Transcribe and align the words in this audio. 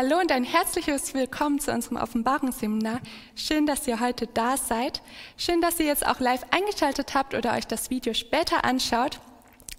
Hallo 0.00 0.20
und 0.20 0.30
ein 0.30 0.44
herzliches 0.44 1.12
Willkommen 1.12 1.58
zu 1.58 1.72
unserem 1.72 1.96
Offenbarungsseminar. 1.96 3.00
Schön, 3.34 3.66
dass 3.66 3.84
ihr 3.88 3.98
heute 3.98 4.28
da 4.28 4.56
seid. 4.56 5.02
Schön, 5.36 5.60
dass 5.60 5.80
ihr 5.80 5.86
jetzt 5.86 6.06
auch 6.06 6.20
live 6.20 6.44
eingeschaltet 6.52 7.14
habt 7.14 7.34
oder 7.34 7.54
euch 7.54 7.66
das 7.66 7.90
Video 7.90 8.14
später 8.14 8.64
anschaut. 8.64 9.18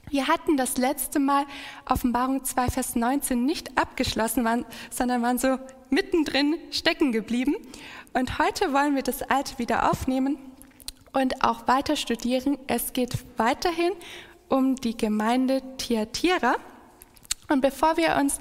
Wir 0.09 0.27
hatten 0.27 0.57
das 0.57 0.75
letzte 0.75 1.19
Mal 1.19 1.45
Offenbarung 1.85 2.43
2, 2.43 2.67
Vers 2.67 2.95
19 2.97 3.45
nicht 3.45 3.77
abgeschlossen, 3.77 4.65
sondern 4.89 5.21
waren 5.21 5.37
so 5.37 5.57
mittendrin 5.89 6.57
stecken 6.69 7.13
geblieben. 7.13 7.55
Und 8.11 8.39
heute 8.39 8.73
wollen 8.73 8.95
wir 8.95 9.03
das 9.03 9.21
Alte 9.21 9.57
wieder 9.57 9.89
aufnehmen 9.89 10.37
und 11.13 11.45
auch 11.45 11.65
weiter 11.69 11.95
studieren. 11.95 12.57
Es 12.67 12.91
geht 12.91 13.13
weiterhin 13.37 13.93
um 14.49 14.75
die 14.75 14.97
Gemeinde 14.97 15.61
Thyatira. 15.77 16.57
Und 17.47 17.61
bevor 17.61 17.95
wir 17.95 18.17
uns 18.17 18.37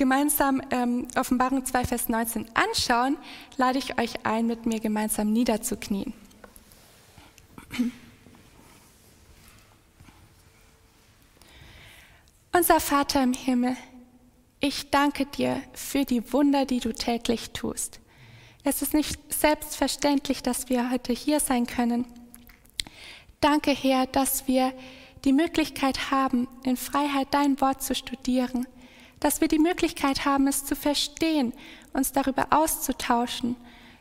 gemeinsam 0.00 0.60
ähm, 0.70 1.06
Offenbarung 1.14 1.62
2, 1.66 1.84
Vers 1.84 2.08
19 2.08 2.46
anschauen, 2.54 3.18
lade 3.58 3.78
ich 3.78 4.00
euch 4.00 4.24
ein, 4.24 4.46
mit 4.46 4.64
mir 4.64 4.80
gemeinsam 4.80 5.30
niederzuknien. 5.30 6.14
Unser 12.56 12.80
Vater 12.80 13.22
im 13.22 13.34
Himmel, 13.34 13.76
ich 14.58 14.88
danke 14.88 15.26
dir 15.26 15.60
für 15.74 16.06
die 16.06 16.32
Wunder, 16.32 16.64
die 16.64 16.80
du 16.80 16.94
täglich 16.94 17.50
tust. 17.50 18.00
Es 18.64 18.80
ist 18.80 18.94
nicht 18.94 19.18
selbstverständlich, 19.30 20.42
dass 20.42 20.70
wir 20.70 20.90
heute 20.90 21.12
hier 21.12 21.40
sein 21.40 21.66
können. 21.66 22.06
Danke, 23.42 23.72
Herr, 23.72 24.06
dass 24.06 24.48
wir 24.48 24.72
die 25.26 25.34
Möglichkeit 25.34 26.10
haben, 26.10 26.48
in 26.64 26.78
Freiheit 26.78 27.28
dein 27.32 27.60
Wort 27.60 27.82
zu 27.82 27.94
studieren 27.94 28.66
dass 29.20 29.40
wir 29.40 29.48
die 29.48 29.58
Möglichkeit 29.58 30.24
haben, 30.24 30.46
es 30.46 30.64
zu 30.64 30.74
verstehen, 30.74 31.52
uns 31.92 32.12
darüber 32.12 32.48
auszutauschen, 32.50 33.56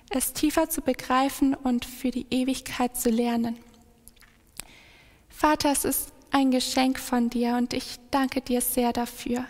es 0.10 0.34
tiefer 0.34 0.70
zu 0.70 0.82
begreifen 0.82 1.54
und 1.54 1.86
für 1.86 2.10
die 2.10 2.26
Ewigkeit 2.32 2.98
zu 2.98 3.10
lernen. 3.10 3.60
Vater, 5.30 5.72
es 5.72 5.86
ist 5.86 6.12
ein 6.32 6.52
Geschenk 6.52 7.00
von 7.00 7.30
dir 7.30 7.56
und 7.56 7.74
ich 7.74 7.98
danke 8.12 8.42
dir 8.42 8.62
sehr 8.62 8.94
dafür. 8.94 9.46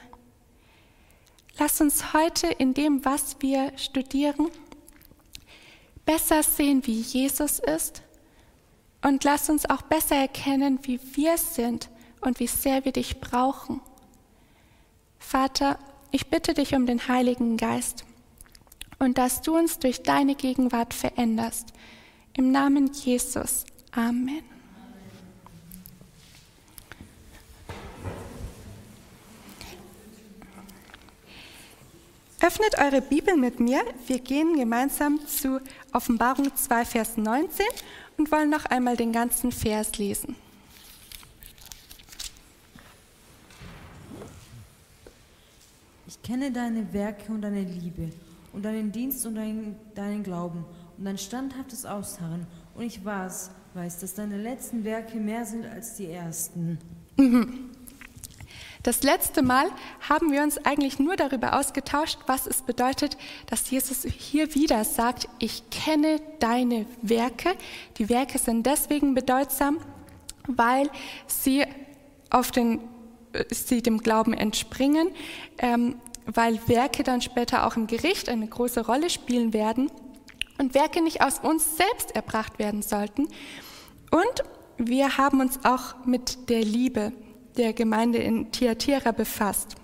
Lass 1.57 1.81
uns 1.81 2.13
heute 2.13 2.47
in 2.47 2.73
dem, 2.73 3.03
was 3.05 3.37
wir 3.39 3.77
studieren, 3.77 4.47
besser 6.05 6.41
sehen, 6.41 6.85
wie 6.87 7.01
Jesus 7.01 7.59
ist 7.59 8.01
und 9.01 9.23
lass 9.23 9.49
uns 9.49 9.69
auch 9.69 9.81
besser 9.81 10.15
erkennen, 10.15 10.79
wie 10.83 10.99
wir 11.15 11.37
sind 11.37 11.89
und 12.21 12.39
wie 12.39 12.47
sehr 12.47 12.85
wir 12.85 12.91
dich 12.91 13.19
brauchen. 13.19 13.81
Vater, 15.29 15.77
ich 16.09 16.31
bitte 16.31 16.55
dich 16.55 16.73
um 16.73 16.87
den 16.87 17.07
Heiligen 17.07 17.55
Geist 17.55 18.03
und 18.97 19.19
dass 19.19 19.43
du 19.43 19.55
uns 19.55 19.77
durch 19.77 20.01
deine 20.01 20.33
Gegenwart 20.33 20.91
veränderst. 20.91 21.67
Im 22.33 22.49
Namen 22.49 22.91
Jesus. 22.91 23.63
Amen. 23.91 24.41
Öffnet 32.41 32.79
eure 32.79 33.01
Bibel 33.01 33.37
mit 33.37 33.59
mir. 33.59 33.81
Wir 34.07 34.17
gehen 34.17 34.57
gemeinsam 34.57 35.19
zu 35.27 35.61
Offenbarung 35.93 36.55
2, 36.55 36.85
Vers 36.85 37.17
19 37.17 37.67
und 38.17 38.31
wollen 38.31 38.49
noch 38.49 38.65
einmal 38.65 38.97
den 38.97 39.11
ganzen 39.11 39.51
Vers 39.51 39.95
lesen. 39.99 40.35
Kenne 46.29 46.51
deine 46.51 46.93
Werke 46.93 47.31
und 47.31 47.41
deine 47.41 47.63
Liebe 47.63 48.11
und 48.53 48.63
deinen 48.63 48.91
Dienst 48.91 49.25
und 49.25 49.33
deinen, 49.33 49.75
deinen 49.95 50.21
Glauben 50.21 50.63
und 50.95 51.05
dein 51.05 51.17
standhaftes 51.17 51.87
Ausharren. 51.87 52.45
Und 52.75 52.83
ich 52.83 53.03
weiß, 53.03 53.49
weiß, 53.73 53.99
dass 53.99 54.13
deine 54.13 54.37
letzten 54.37 54.83
Werke 54.83 55.17
mehr 55.17 55.43
sind 55.43 55.65
als 55.65 55.95
die 55.95 56.11
ersten. 56.11 56.77
Das 58.81 59.03
letzte 59.03 59.41
Mal 59.41 59.65
haben 60.07 60.31
wir 60.31 60.41
uns 60.41 60.57
eigentlich 60.57 60.99
nur 60.99 61.17
darüber 61.17 61.59
ausgetauscht, 61.59 62.17
was 62.27 62.47
es 62.47 62.61
bedeutet, 62.61 63.17
dass 63.47 63.69
Jesus 63.69 64.03
hier 64.03 64.55
wieder 64.55 64.85
sagt, 64.85 65.27
ich 65.37 65.69
kenne 65.69 66.21
deine 66.39 66.85
Werke. 67.01 67.49
Die 67.97 68.07
Werke 68.07 68.37
sind 68.37 68.65
deswegen 68.65 69.15
bedeutsam, 69.15 69.79
weil 70.47 70.89
sie 71.27 71.65
auf 72.29 72.51
den 72.51 72.79
äh, 73.33 73.43
sie 73.53 73.81
dem 73.81 73.99
Glauben 73.99 74.33
entspringen. 74.33 75.09
Ähm, 75.57 75.95
weil 76.35 76.59
Werke 76.67 77.03
dann 77.03 77.21
später 77.21 77.65
auch 77.65 77.75
im 77.75 77.87
Gericht 77.87 78.29
eine 78.29 78.47
große 78.47 78.85
Rolle 78.85 79.09
spielen 79.09 79.53
werden 79.53 79.91
und 80.57 80.73
Werke 80.73 81.01
nicht 81.01 81.21
aus 81.21 81.39
uns 81.39 81.77
selbst 81.77 82.15
erbracht 82.15 82.59
werden 82.59 82.81
sollten. 82.81 83.27
Und 84.11 84.43
wir 84.77 85.17
haben 85.17 85.39
uns 85.39 85.59
auch 85.63 86.05
mit 86.05 86.49
der 86.49 86.61
Liebe 86.61 87.11
der 87.57 87.73
Gemeinde 87.73 88.19
in 88.19 88.51
Thyatira 88.51 89.11
befasst. 89.11 89.75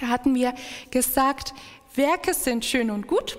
Da 0.00 0.08
hatten 0.08 0.34
wir 0.34 0.54
gesagt, 0.90 1.54
Werke 1.94 2.34
sind 2.34 2.64
schön 2.64 2.90
und 2.90 3.06
gut, 3.06 3.38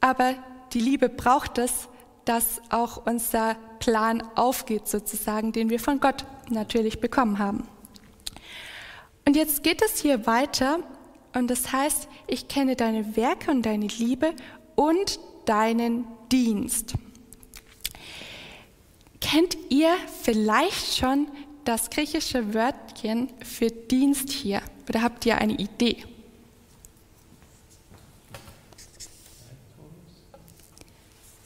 aber 0.00 0.34
die 0.72 0.80
Liebe 0.80 1.08
braucht 1.08 1.58
es, 1.58 1.88
dass 2.24 2.60
auch 2.70 3.06
unser 3.06 3.56
Plan 3.78 4.22
aufgeht, 4.34 4.88
sozusagen, 4.88 5.52
den 5.52 5.70
wir 5.70 5.78
von 5.78 6.00
Gott 6.00 6.24
natürlich 6.48 7.00
bekommen 7.00 7.38
haben. 7.38 7.68
Und 9.26 9.36
jetzt 9.36 9.62
geht 9.62 9.82
es 9.82 10.00
hier 10.00 10.26
weiter 10.26 10.78
und 11.34 11.48
das 11.48 11.72
heißt, 11.72 12.08
ich 12.26 12.48
kenne 12.48 12.76
deine 12.76 13.16
Werke 13.16 13.50
und 13.50 13.62
deine 13.62 13.88
Liebe 13.88 14.32
und 14.76 15.18
deinen 15.44 16.06
Dienst. 16.30 16.94
Kennt 19.20 19.56
ihr 19.68 19.94
vielleicht 20.22 20.96
schon 20.96 21.28
das 21.64 21.90
griechische 21.90 22.54
Wörtchen 22.54 23.32
für 23.42 23.70
Dienst 23.70 24.30
hier? 24.30 24.62
Oder 24.88 25.02
habt 25.02 25.26
ihr 25.26 25.38
eine 25.38 25.54
Idee? 25.54 26.04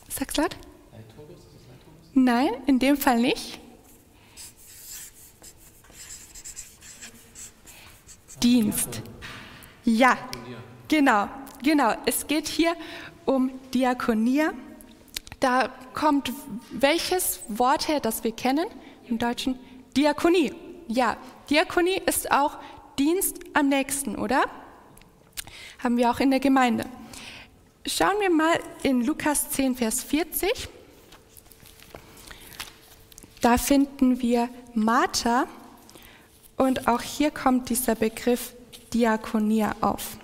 Sag's 0.08 0.36
laut. 0.36 0.56
Nein, 2.12 2.50
in 2.66 2.78
dem 2.78 2.96
Fall 2.96 3.20
nicht. 3.20 3.60
Dienst. 8.42 9.02
Ja, 9.88 10.18
genau, 10.86 11.30
genau. 11.62 11.94
Es 12.04 12.26
geht 12.26 12.46
hier 12.46 12.76
um 13.24 13.50
Diakonia. 13.72 14.52
Da 15.40 15.70
kommt 15.94 16.30
welches 16.70 17.40
Wort 17.48 17.88
her, 17.88 17.98
das 17.98 18.22
wir 18.22 18.32
kennen 18.32 18.66
im 19.08 19.16
Deutschen? 19.18 19.58
Diakonie. 19.96 20.52
Ja, 20.88 21.16
Diakonie 21.48 22.02
ist 22.04 22.30
auch 22.30 22.58
Dienst 22.98 23.38
am 23.54 23.70
nächsten, 23.70 24.16
oder? 24.16 24.42
Haben 25.82 25.96
wir 25.96 26.10
auch 26.10 26.20
in 26.20 26.32
der 26.32 26.40
Gemeinde. 26.40 26.84
Schauen 27.86 28.20
wir 28.20 28.28
mal 28.28 28.60
in 28.82 29.06
Lukas 29.06 29.48
10, 29.48 29.74
Vers 29.74 30.02
40. 30.02 30.68
Da 33.40 33.56
finden 33.56 34.20
wir 34.20 34.50
Martha 34.74 35.46
und 36.58 36.88
auch 36.88 37.00
hier 37.00 37.30
kommt 37.30 37.70
dieser 37.70 37.94
Begriff 37.94 38.52
Diakonia 38.92 39.74
auf. 39.80 40.16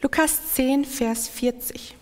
Lukas 0.00 0.54
10, 0.54 0.84
Vers 0.84 1.28
40. 1.28 1.94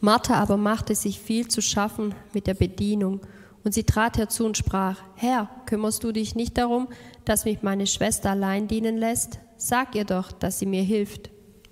Martha 0.00 0.34
aber 0.34 0.56
machte 0.56 0.94
sich 0.94 1.20
viel 1.20 1.48
zu 1.48 1.60
schaffen 1.60 2.14
mit 2.32 2.46
der 2.46 2.54
Bedienung, 2.54 3.20
und 3.64 3.72
sie 3.72 3.84
trat 3.84 4.18
herzu 4.18 4.44
und 4.44 4.58
sprach, 4.58 5.00
Herr, 5.14 5.48
kümmerst 5.66 6.02
du 6.02 6.10
dich 6.10 6.34
nicht 6.34 6.58
darum, 6.58 6.88
dass 7.24 7.44
mich 7.44 7.62
meine 7.62 7.86
Schwester 7.86 8.30
allein 8.30 8.66
dienen 8.66 8.96
lässt? 8.96 9.38
Sag 9.56 9.94
ihr 9.94 10.04
doch, 10.04 10.32
dass 10.32 10.58
sie 10.58 10.66
mir 10.66 10.82
hilft. 10.82 11.30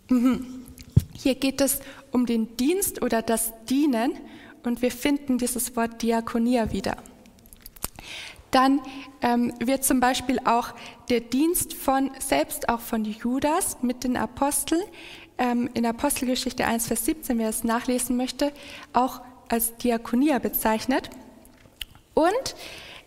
Mhm. 0.09 0.65
Hier 1.13 1.35
geht 1.35 1.61
es 1.61 1.81
um 2.13 2.27
den 2.27 2.57
Dienst 2.57 3.03
oder 3.03 3.23
das 3.23 3.53
Dienen, 3.69 4.13
und 4.63 4.83
wir 4.83 4.91
finden 4.93 5.39
dieses 5.39 5.75
Wort 5.75 6.03
Diakonia 6.03 6.71
wieder. 6.71 6.97
Dann 8.51 8.81
ähm, 9.23 9.53
wird 9.61 9.85
zum 9.85 10.01
Beispiel 10.01 10.41
auch 10.45 10.75
der 11.09 11.21
Dienst 11.21 11.75
von, 11.75 12.11
selbst 12.19 12.69
auch 12.69 12.81
von 12.81 13.05
Judas 13.05 13.79
mit 13.83 14.05
den 14.05 14.17
Aposteln, 14.17 14.83
ähm, 15.39 15.71
in 15.75 15.87
Apostelgeschichte 15.87 16.67
1, 16.67 16.89
Vers 16.89 17.05
17, 17.07 17.39
wer 17.39 17.49
es 17.49 17.65
nachlesen 17.65 18.17
möchte, 18.17 18.53
auch 18.93 19.21
als 19.49 19.77
Diakonia 19.77 20.39
bezeichnet. 20.39 21.11
Und 22.15 22.55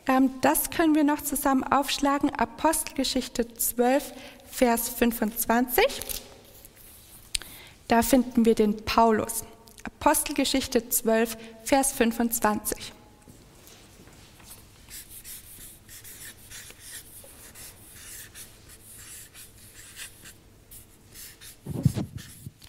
ähm, 0.08 0.32
das 0.42 0.70
können 0.70 0.96
wir 0.96 1.04
noch 1.04 1.22
zusammen 1.22 1.64
aufschlagen, 1.64 2.30
Apostelgeschichte 2.32 3.54
12, 3.54 4.14
Vers 4.50 4.90
25. 4.90 5.86
Da 7.88 8.02
finden 8.02 8.46
wir 8.46 8.56
den 8.56 8.78
Paulus. 8.86 9.44
Apostelgeschichte 9.84 10.90
12, 10.90 11.38
Vers 11.64 11.92
25. 11.94 12.94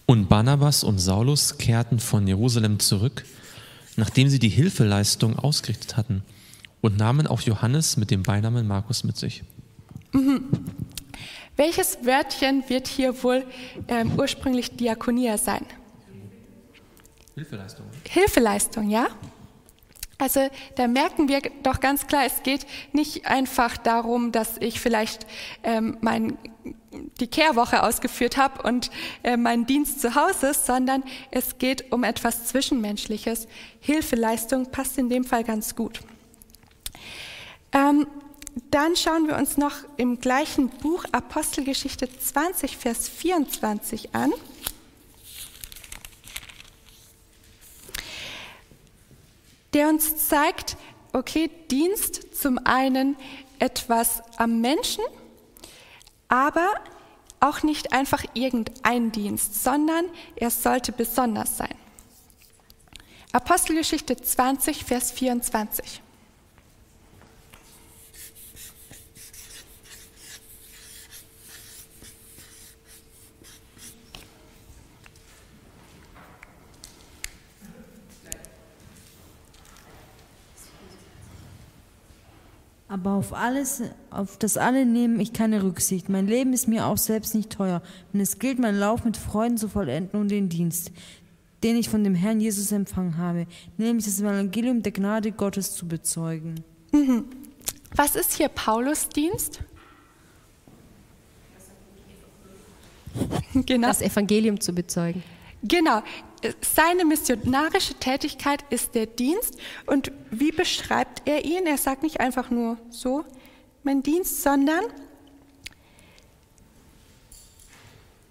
Und 0.06 0.28
Barnabas 0.28 0.84
und 0.84 0.98
Saulus 0.98 1.58
kehrten 1.58 1.98
von 1.98 2.26
Jerusalem 2.26 2.78
zurück, 2.78 3.24
nachdem 3.96 4.28
sie 4.28 4.38
die 4.38 4.48
Hilfeleistung 4.48 5.38
ausgerichtet 5.38 5.96
hatten, 5.96 6.22
und 6.80 6.98
nahmen 6.98 7.26
auch 7.26 7.40
Johannes 7.40 7.96
mit 7.96 8.10
dem 8.10 8.22
Beinamen 8.22 8.66
Markus 8.66 9.04
mit 9.04 9.16
sich. 9.16 9.42
Welches 11.56 11.98
Wörtchen 12.04 12.62
wird 12.68 12.88
hier 12.88 13.22
wohl 13.22 13.44
ähm, 13.88 14.12
ursprünglich 14.18 14.76
Diakonia 14.76 15.38
sein? 15.38 15.64
Hilfeleistung. 17.34 17.86
Hilfeleistung, 18.08 18.90
ja? 18.90 19.08
Also 20.18 20.48
da 20.76 20.86
merken 20.86 21.28
wir 21.28 21.40
doch 21.62 21.80
ganz 21.80 22.06
klar, 22.06 22.24
es 22.24 22.42
geht 22.42 22.66
nicht 22.92 23.26
einfach 23.26 23.76
darum, 23.76 24.32
dass 24.32 24.58
ich 24.58 24.80
vielleicht 24.80 25.26
ähm, 25.62 25.98
mein, 26.00 26.38
die 27.20 27.26
Kehrwoche 27.26 27.82
ausgeführt 27.82 28.36
habe 28.36 28.62
und 28.62 28.90
äh, 29.22 29.36
mein 29.36 29.66
Dienst 29.66 30.00
zu 30.00 30.14
Hause 30.14 30.48
ist, 30.48 30.66
sondern 30.66 31.02
es 31.30 31.58
geht 31.58 31.92
um 31.92 32.04
etwas 32.04 32.46
Zwischenmenschliches. 32.46 33.48
Hilfeleistung 33.80 34.70
passt 34.70 34.98
in 34.98 35.08
dem 35.08 35.24
Fall 35.24 35.42
ganz 35.42 35.74
gut. 35.74 36.00
Ähm, 37.72 38.06
dann 38.70 38.94
schauen 38.94 39.26
wir 39.26 39.36
uns 39.36 39.56
noch 39.56 39.72
im 39.96 40.20
gleichen 40.20 40.68
Buch 40.68 41.04
Apostelgeschichte 41.10 42.08
20, 42.08 42.76
Vers 42.76 43.08
24 43.08 44.14
an. 44.14 44.32
Der 49.74 49.88
uns 49.88 50.28
zeigt, 50.28 50.76
okay, 51.12 51.50
Dienst 51.70 52.40
zum 52.40 52.58
einen 52.64 53.16
etwas 53.58 54.22
am 54.36 54.60
Menschen, 54.60 55.04
aber 56.28 56.74
auch 57.40 57.62
nicht 57.62 57.92
einfach 57.92 58.24
irgendein 58.34 59.12
Dienst, 59.12 59.62
sondern 59.62 60.06
er 60.36 60.50
sollte 60.50 60.92
besonders 60.92 61.58
sein. 61.58 61.74
Apostelgeschichte 63.32 64.16
20, 64.16 64.84
Vers 64.84 65.12
24. 65.12 66.00
Aber 82.94 83.14
auf 83.14 83.32
alles, 83.32 83.82
auf 84.10 84.36
das 84.36 84.56
alle 84.56 84.86
nehme 84.86 85.20
ich 85.20 85.32
keine 85.32 85.64
Rücksicht. 85.64 86.08
Mein 86.08 86.28
Leben 86.28 86.52
ist 86.52 86.68
mir 86.68 86.86
auch 86.86 86.96
selbst 86.96 87.34
nicht 87.34 87.50
teuer, 87.50 87.82
denn 88.12 88.20
es 88.20 88.38
gilt, 88.38 88.60
meinen 88.60 88.78
Lauf 88.78 89.04
mit 89.04 89.16
Freuden 89.16 89.58
zu 89.58 89.68
vollenden 89.68 90.20
und 90.20 90.28
den 90.28 90.48
Dienst, 90.48 90.92
den 91.64 91.74
ich 91.74 91.88
von 91.88 92.04
dem 92.04 92.14
Herrn 92.14 92.38
Jesus 92.38 92.70
empfangen 92.70 93.18
habe, 93.18 93.48
nämlich 93.78 94.04
das 94.04 94.20
Evangelium 94.20 94.80
der 94.84 94.92
Gnade 94.92 95.32
Gottes 95.32 95.74
zu 95.74 95.88
bezeugen. 95.88 96.62
Mhm. 96.92 97.24
Was 97.96 98.14
ist 98.14 98.34
hier 98.34 98.46
Paulus 98.48 99.08
Dienst? 99.08 99.58
Genau. 103.54 103.88
Das 103.88 104.02
Evangelium 104.02 104.60
zu 104.60 104.72
bezeugen. 104.72 105.24
Genau. 105.64 106.00
Seine 106.60 107.04
missionarische 107.04 107.94
Tätigkeit 107.94 108.64
ist 108.70 108.94
der 108.94 109.06
Dienst. 109.06 109.58
Und 109.86 110.12
wie 110.30 110.52
beschreibt 110.52 111.22
er 111.26 111.44
ihn? 111.44 111.66
Er 111.66 111.78
sagt 111.78 112.02
nicht 112.02 112.20
einfach 112.20 112.50
nur 112.50 112.78
so, 112.90 113.24
mein 113.82 114.02
Dienst, 114.02 114.42
sondern 114.42 114.84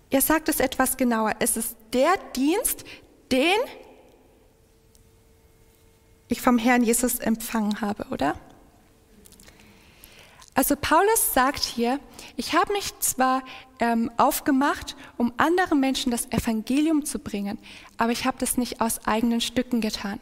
er 0.10 0.21
sagt 0.21 0.50
es 0.50 0.60
etwas 0.60 0.98
genauer. 0.98 1.33
Es 1.39 1.57
ist 1.57 1.75
der 1.92 2.13
Dienst, 2.36 2.83
den 3.31 3.57
ich 6.27 6.42
vom 6.42 6.57
Herrn 6.57 6.83
Jesus 6.83 7.19
empfangen 7.19 7.81
habe, 7.81 8.06
oder? 8.12 8.36
Also 10.56 10.76
Paulus 10.76 11.34
sagt 11.34 11.64
hier, 11.64 12.00
ich 12.36 12.54
habe 12.54 12.74
mich 12.74 12.98
zwar 13.00 13.42
ähm, 13.80 14.12
aufgemacht, 14.18 14.96
um 15.18 15.34
anderen 15.38 15.80
Menschen 15.80 16.12
das 16.12 16.32
Evangelium 16.32 17.06
zu 17.06 17.18
bringen, 17.18 17.58
aber 17.98 18.12
ich 18.12 18.26
habe 18.26 18.38
das 18.40 18.56
nicht 18.58 18.80
aus 18.80 19.06
eigenen 19.08 19.42
Stücken 19.42 19.82
getan. 19.82 20.20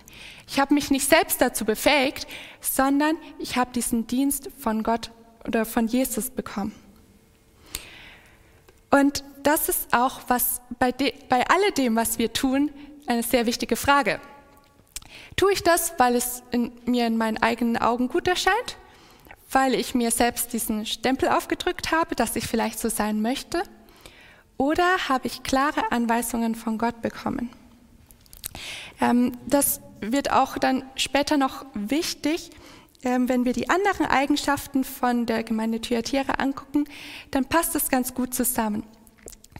Ich 0.47 0.59
habe 0.59 0.73
mich 0.73 0.89
nicht 0.89 1.07
selbst 1.07 1.41
dazu 1.41 1.65
befähigt, 1.65 2.27
sondern 2.61 3.17
ich 3.39 3.57
habe 3.57 3.73
diesen 3.73 4.07
Dienst 4.07 4.49
von 4.57 4.83
Gott 4.83 5.11
oder 5.45 5.65
von 5.65 5.87
Jesus 5.87 6.29
bekommen. 6.29 6.73
Und 8.89 9.25
das 9.43 9.67
ist 9.67 9.93
auch 9.93 10.21
was 10.27 10.61
bei, 10.79 10.91
de, 10.93 11.13
bei 11.27 11.45
alledem, 11.47 11.95
was 11.95 12.19
wir 12.19 12.31
tun, 12.31 12.71
eine 13.05 13.23
sehr 13.23 13.45
wichtige 13.45 13.75
Frage. 13.75 14.21
Tue 15.35 15.51
ich 15.53 15.63
das, 15.63 15.93
weil 15.97 16.15
es 16.15 16.43
in, 16.51 16.71
mir 16.85 17.07
in 17.07 17.17
meinen 17.17 17.37
eigenen 17.37 17.77
Augen 17.77 18.07
gut 18.07 18.27
erscheint? 18.27 18.77
Weil 19.51 19.75
ich 19.75 19.95
mir 19.95 20.11
selbst 20.11 20.53
diesen 20.53 20.85
Stempel 20.85 21.29
aufgedrückt 21.29 21.91
habe, 21.91 22.15
dass 22.15 22.35
ich 22.35 22.47
vielleicht 22.47 22.79
so 22.79 22.89
sein 22.89 23.21
möchte? 23.21 23.63
Oder 24.57 25.09
habe 25.09 25.27
ich 25.27 25.43
klare 25.43 25.91
Anweisungen 25.91 26.55
von 26.55 26.77
Gott 26.77 27.01
bekommen? 27.01 27.49
Ähm, 28.99 29.31
das 29.47 29.81
wird 29.99 30.31
auch 30.31 30.57
dann 30.57 30.83
später 30.95 31.37
noch 31.37 31.65
wichtig, 31.73 32.51
ähm, 33.03 33.27
wenn 33.29 33.45
wir 33.45 33.53
die 33.53 33.69
anderen 33.69 34.05
Eigenschaften 34.05 34.83
von 34.83 35.25
der 35.25 35.43
Gemeinde 35.43 35.81
Thyatira 35.81 36.33
angucken, 36.33 36.85
dann 37.31 37.45
passt 37.45 37.75
es 37.75 37.89
ganz 37.89 38.13
gut 38.13 38.33
zusammen. 38.33 38.83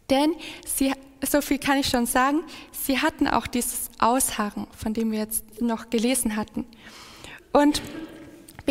Denn 0.09 0.35
sie, 0.65 0.93
so 1.27 1.41
viel 1.41 1.57
kann 1.57 1.77
ich 1.77 1.87
schon 1.87 2.05
sagen, 2.05 2.43
sie 2.71 2.99
hatten 2.99 3.27
auch 3.27 3.47
dieses 3.47 3.89
Ausharren, 3.99 4.67
von 4.77 4.93
dem 4.93 5.11
wir 5.11 5.19
jetzt 5.19 5.61
noch 5.61 5.89
gelesen 5.89 6.35
hatten. 6.35 6.65
Und 7.51 7.81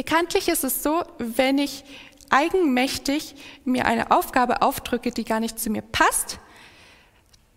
Bekanntlich 0.00 0.48
ist 0.48 0.64
es 0.64 0.82
so, 0.82 1.04
wenn 1.18 1.58
ich 1.58 1.84
eigenmächtig 2.30 3.34
mir 3.66 3.84
eine 3.84 4.10
Aufgabe 4.10 4.62
aufdrücke, 4.62 5.10
die 5.10 5.26
gar 5.26 5.40
nicht 5.40 5.60
zu 5.60 5.68
mir 5.68 5.82
passt, 5.82 6.38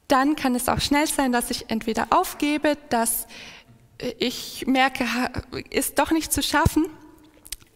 dann 0.09 0.35
kann 0.35 0.53
es 0.53 0.67
auch 0.67 0.81
schnell 0.81 1.07
sein, 1.07 1.31
dass 1.31 1.51
ich 1.51 1.69
entweder 1.69 2.07
aufgebe, 2.09 2.77
dass 2.89 3.27
ich 4.19 4.67
merke, 4.67 5.05
ist 5.69 6.00
doch 6.00 6.12
nicht 6.12 6.33
zu 6.33 6.43
schaffen, 6.43 6.88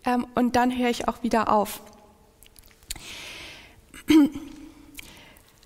ähm, 0.04 0.28
und 0.36 0.58
dann 0.58 0.78
höre 0.78 0.90
ich 0.90 1.08
auch 1.08 1.24
wieder 1.24 1.50
auf. 1.50 1.82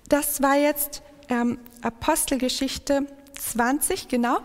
Das 0.08 0.42
war 0.42 0.54
jetzt 0.54 1.02
ähm, 1.28 1.58
Apostelgeschichte 1.80 3.08
20, 3.32 4.06
genau. 4.06 4.38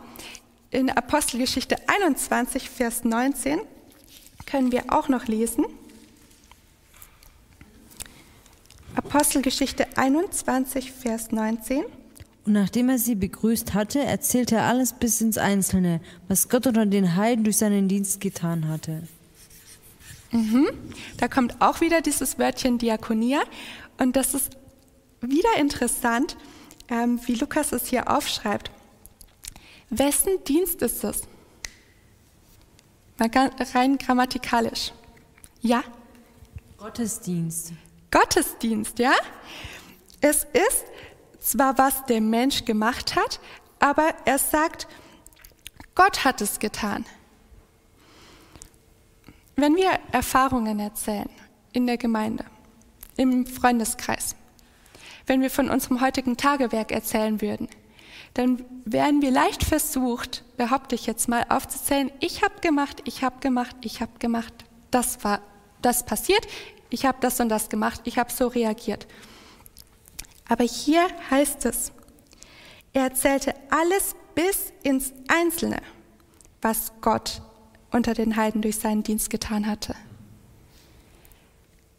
In 0.71 0.89
Apostelgeschichte 0.89 1.75
21, 1.87 2.71
Vers 2.71 3.03
19 3.03 3.61
können 4.47 4.71
wir 4.71 4.85
auch 4.89 5.09
noch 5.09 5.27
lesen. 5.27 5.65
Apostelgeschichte 8.95 9.85
21, 9.95 10.91
Vers 10.91 11.31
19. 11.31 11.83
Und 12.45 12.53
nachdem 12.53 12.89
er 12.89 12.97
sie 12.97 13.13
begrüßt 13.13 13.75
hatte, 13.75 13.99
erzählte 13.99 14.55
er 14.55 14.63
alles 14.63 14.93
bis 14.93 15.21
ins 15.21 15.37
Einzelne, 15.37 16.01
was 16.27 16.49
Gott 16.49 16.65
unter 16.65 16.85
den 16.85 17.15
Heiden 17.15 17.43
durch 17.43 17.57
seinen 17.57 17.87
Dienst 17.87 18.21
getan 18.21 18.67
hatte. 18.67 19.03
Mhm. 20.31 20.67
Da 21.17 21.27
kommt 21.27 21.61
auch 21.61 21.81
wieder 21.81 22.01
dieses 22.01 22.39
Wörtchen 22.39 22.77
Diakonia. 22.77 23.41
Und 23.99 24.15
das 24.15 24.33
ist 24.33 24.57
wieder 25.21 25.49
interessant, 25.59 26.37
ähm, 26.89 27.19
wie 27.25 27.35
Lukas 27.35 27.71
es 27.71 27.87
hier 27.87 28.09
aufschreibt. 28.09 28.71
Wessen 29.89 30.43
Dienst 30.47 30.81
ist 30.81 31.03
es? 31.03 31.21
Mal 33.17 33.29
rein 33.73 33.97
grammatikalisch. 33.97 34.91
Ja? 35.61 35.83
Gottesdienst. 36.77 37.73
Gottesdienst, 38.11 38.99
ja? 38.99 39.13
Es 40.21 40.43
ist 40.45 40.85
zwar, 41.39 41.77
was 41.77 42.05
der 42.05 42.21
Mensch 42.21 42.65
gemacht 42.65 43.15
hat, 43.15 43.39
aber 43.79 44.13
er 44.25 44.37
sagt, 44.37 44.87
Gott 45.95 46.23
hat 46.23 46.41
es 46.41 46.59
getan. 46.59 47.05
Wenn 49.55 49.75
wir 49.75 49.99
Erfahrungen 50.11 50.79
erzählen 50.79 51.29
in 51.73 51.87
der 51.87 51.97
Gemeinde, 51.97 52.45
im 53.15 53.47
Freundeskreis, 53.47 54.35
wenn 55.25 55.41
wir 55.41 55.49
von 55.49 55.69
unserem 55.69 56.01
heutigen 56.01 56.37
Tagewerk 56.37 56.91
erzählen 56.91 57.41
würden, 57.41 57.67
dann 58.37 58.63
werden 58.85 59.21
wir 59.21 59.31
leicht 59.31 59.63
versucht, 59.63 60.43
behaupte 60.57 60.93
ich 60.93 61.07
jetzt 61.07 61.27
mal, 61.27 61.45
aufzuzählen, 61.49 62.11
ich 62.19 62.43
habe 62.43 62.59
gemacht, 62.61 63.01
ich 63.05 63.23
habe 63.23 63.39
gemacht, 63.39 63.75
ich 63.81 63.99
habe 64.01 64.11
gemacht, 64.19 64.53
das 64.91 65.23
war 65.23 65.41
das 65.81 66.05
passiert, 66.05 66.45
ich 66.89 67.05
habe 67.05 67.17
das 67.19 67.39
und 67.39 67.49
das 67.49 67.69
gemacht, 67.69 68.01
ich 68.03 68.17
habe 68.17 68.31
so 68.31 68.47
reagiert. 68.47 69.07
Aber 70.47 70.63
hier 70.63 71.07
heißt 71.29 71.65
es, 71.65 71.91
er 72.93 73.03
erzählte 73.03 73.53
alles 73.69 74.15
bis 74.35 74.71
ins 74.83 75.13
Einzelne, 75.27 75.81
was 76.61 76.91
Gott 77.01 77.41
unter 77.91 78.13
den 78.13 78.35
Heiden 78.35 78.61
durch 78.61 78.77
seinen 78.77 79.03
Dienst 79.03 79.29
getan 79.29 79.65
hatte. 79.65 79.95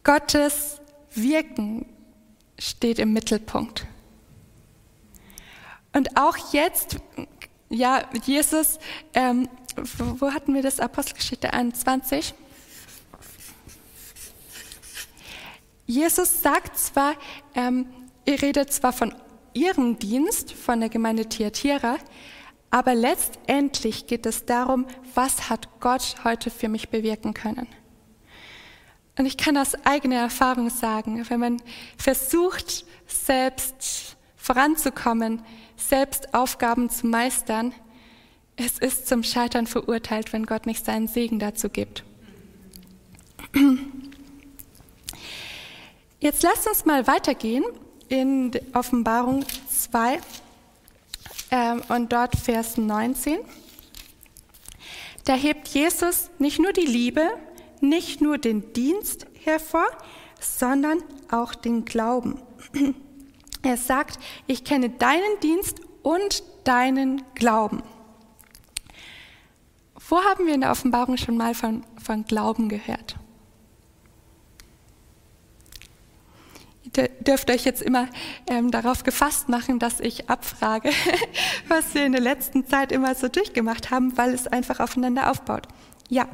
Gottes 0.03 0.79
Wirken 1.13 1.85
steht 2.57 2.99
im 2.99 3.11
Mittelpunkt. 3.13 3.85
Und 5.93 6.17
auch 6.17 6.53
jetzt, 6.53 6.97
ja, 7.69 8.03
Jesus, 8.23 8.79
ähm, 9.13 9.49
wo, 9.97 10.31
hatten 10.31 10.53
wir 10.53 10.61
das 10.61 10.79
Apostelgeschichte 10.79 11.53
21? 11.53 12.33
Jesus 15.85 16.41
sagt 16.41 16.77
zwar, 16.77 17.15
ähm, 17.55 17.87
ihr 18.25 18.41
redet 18.41 18.71
zwar 18.71 18.93
von 18.93 19.13
ihrem 19.53 19.97
Dienst, 19.97 20.53
von 20.53 20.79
der 20.79 20.89
Gemeinde 20.89 21.27
Thyatira, 21.27 21.97
aber 22.69 22.93
letztendlich 22.93 24.05
geht 24.05 24.27
es 24.27 24.45
darum, 24.45 24.85
was 25.15 25.49
hat 25.49 25.79
Gott 25.79 26.17
heute 26.23 26.51
für 26.51 26.69
mich 26.69 26.89
bewirken 26.89 27.33
können. 27.33 27.67
Und 29.17 29.25
ich 29.25 29.37
kann 29.37 29.57
aus 29.57 29.73
eigener 29.85 30.17
Erfahrung 30.17 30.69
sagen, 30.69 31.27
wenn 31.29 31.39
man 31.39 31.61
versucht, 31.97 32.85
selbst 33.07 34.15
voranzukommen, 34.37 35.41
selbst 35.79 36.33
Aufgaben 36.33 36.89
zu 36.89 37.07
meistern, 37.07 37.73
es 38.55 38.77
ist 38.77 39.07
zum 39.07 39.23
Scheitern 39.23 39.67
verurteilt, 39.67 40.33
wenn 40.33 40.45
Gott 40.45 40.65
nicht 40.65 40.85
seinen 40.85 41.07
Segen 41.07 41.39
dazu 41.39 41.69
gibt. 41.69 42.03
Jetzt 46.19 46.43
lasst 46.43 46.67
uns 46.67 46.83
mal 46.83 47.07
weitergehen 47.07 47.63
in 48.09 48.51
Offenbarung 48.73 49.45
2 49.69 50.19
ähm, 51.51 51.81
und 51.87 52.11
dort 52.11 52.35
Vers 52.35 52.75
19. 52.75 53.39
Da 55.23 55.35
hebt 55.35 55.69
Jesus 55.69 56.29
nicht 56.39 56.59
nur 56.59 56.73
die 56.73 56.85
Liebe, 56.85 57.29
nicht 57.79 58.19
nur 58.19 58.37
den 58.37 58.73
Dienst 58.73 59.27
hervor, 59.45 59.87
sondern 60.41 61.01
auch 61.31 61.55
den 61.55 61.85
Glauben. 61.85 62.41
Er 63.61 63.77
sagt, 63.77 64.19
ich 64.47 64.63
kenne 64.63 64.89
deinen 64.89 65.39
Dienst 65.41 65.81
und 66.01 66.43
deinen 66.63 67.23
Glauben. 67.35 67.83
Wo 70.07 70.17
haben 70.23 70.47
wir 70.47 70.55
in 70.55 70.61
der 70.61 70.71
Offenbarung 70.71 71.17
schon 71.17 71.37
mal 71.37 71.53
von, 71.53 71.83
von 72.01 72.25
Glauben 72.25 72.69
gehört? 72.69 73.15
Ihr 76.97 77.09
dürft 77.19 77.51
euch 77.51 77.65
jetzt 77.65 77.81
immer 77.81 78.07
ähm, 78.47 78.71
darauf 78.71 79.03
gefasst 79.03 79.49
machen, 79.49 79.77
dass 79.77 79.99
ich 79.99 80.29
abfrage, 80.29 80.89
was 81.67 81.93
wir 81.93 82.05
in 82.05 82.13
der 82.13 82.21
letzten 82.21 82.65
Zeit 82.65 82.91
immer 82.91 83.13
so 83.13 83.27
durchgemacht 83.27 83.91
haben, 83.91 84.17
weil 84.17 84.33
es 84.33 84.47
einfach 84.47 84.79
aufeinander 84.79 85.29
aufbaut. 85.29 85.67
Ja. 86.09 86.27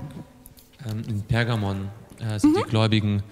Ähm, 0.89 1.03
in 1.09 1.21
Pergamon 1.23 1.89
äh, 2.19 2.39
sind 2.39 2.51
mhm. 2.51 2.63
die 2.63 2.69
Gläubigen 2.69 3.23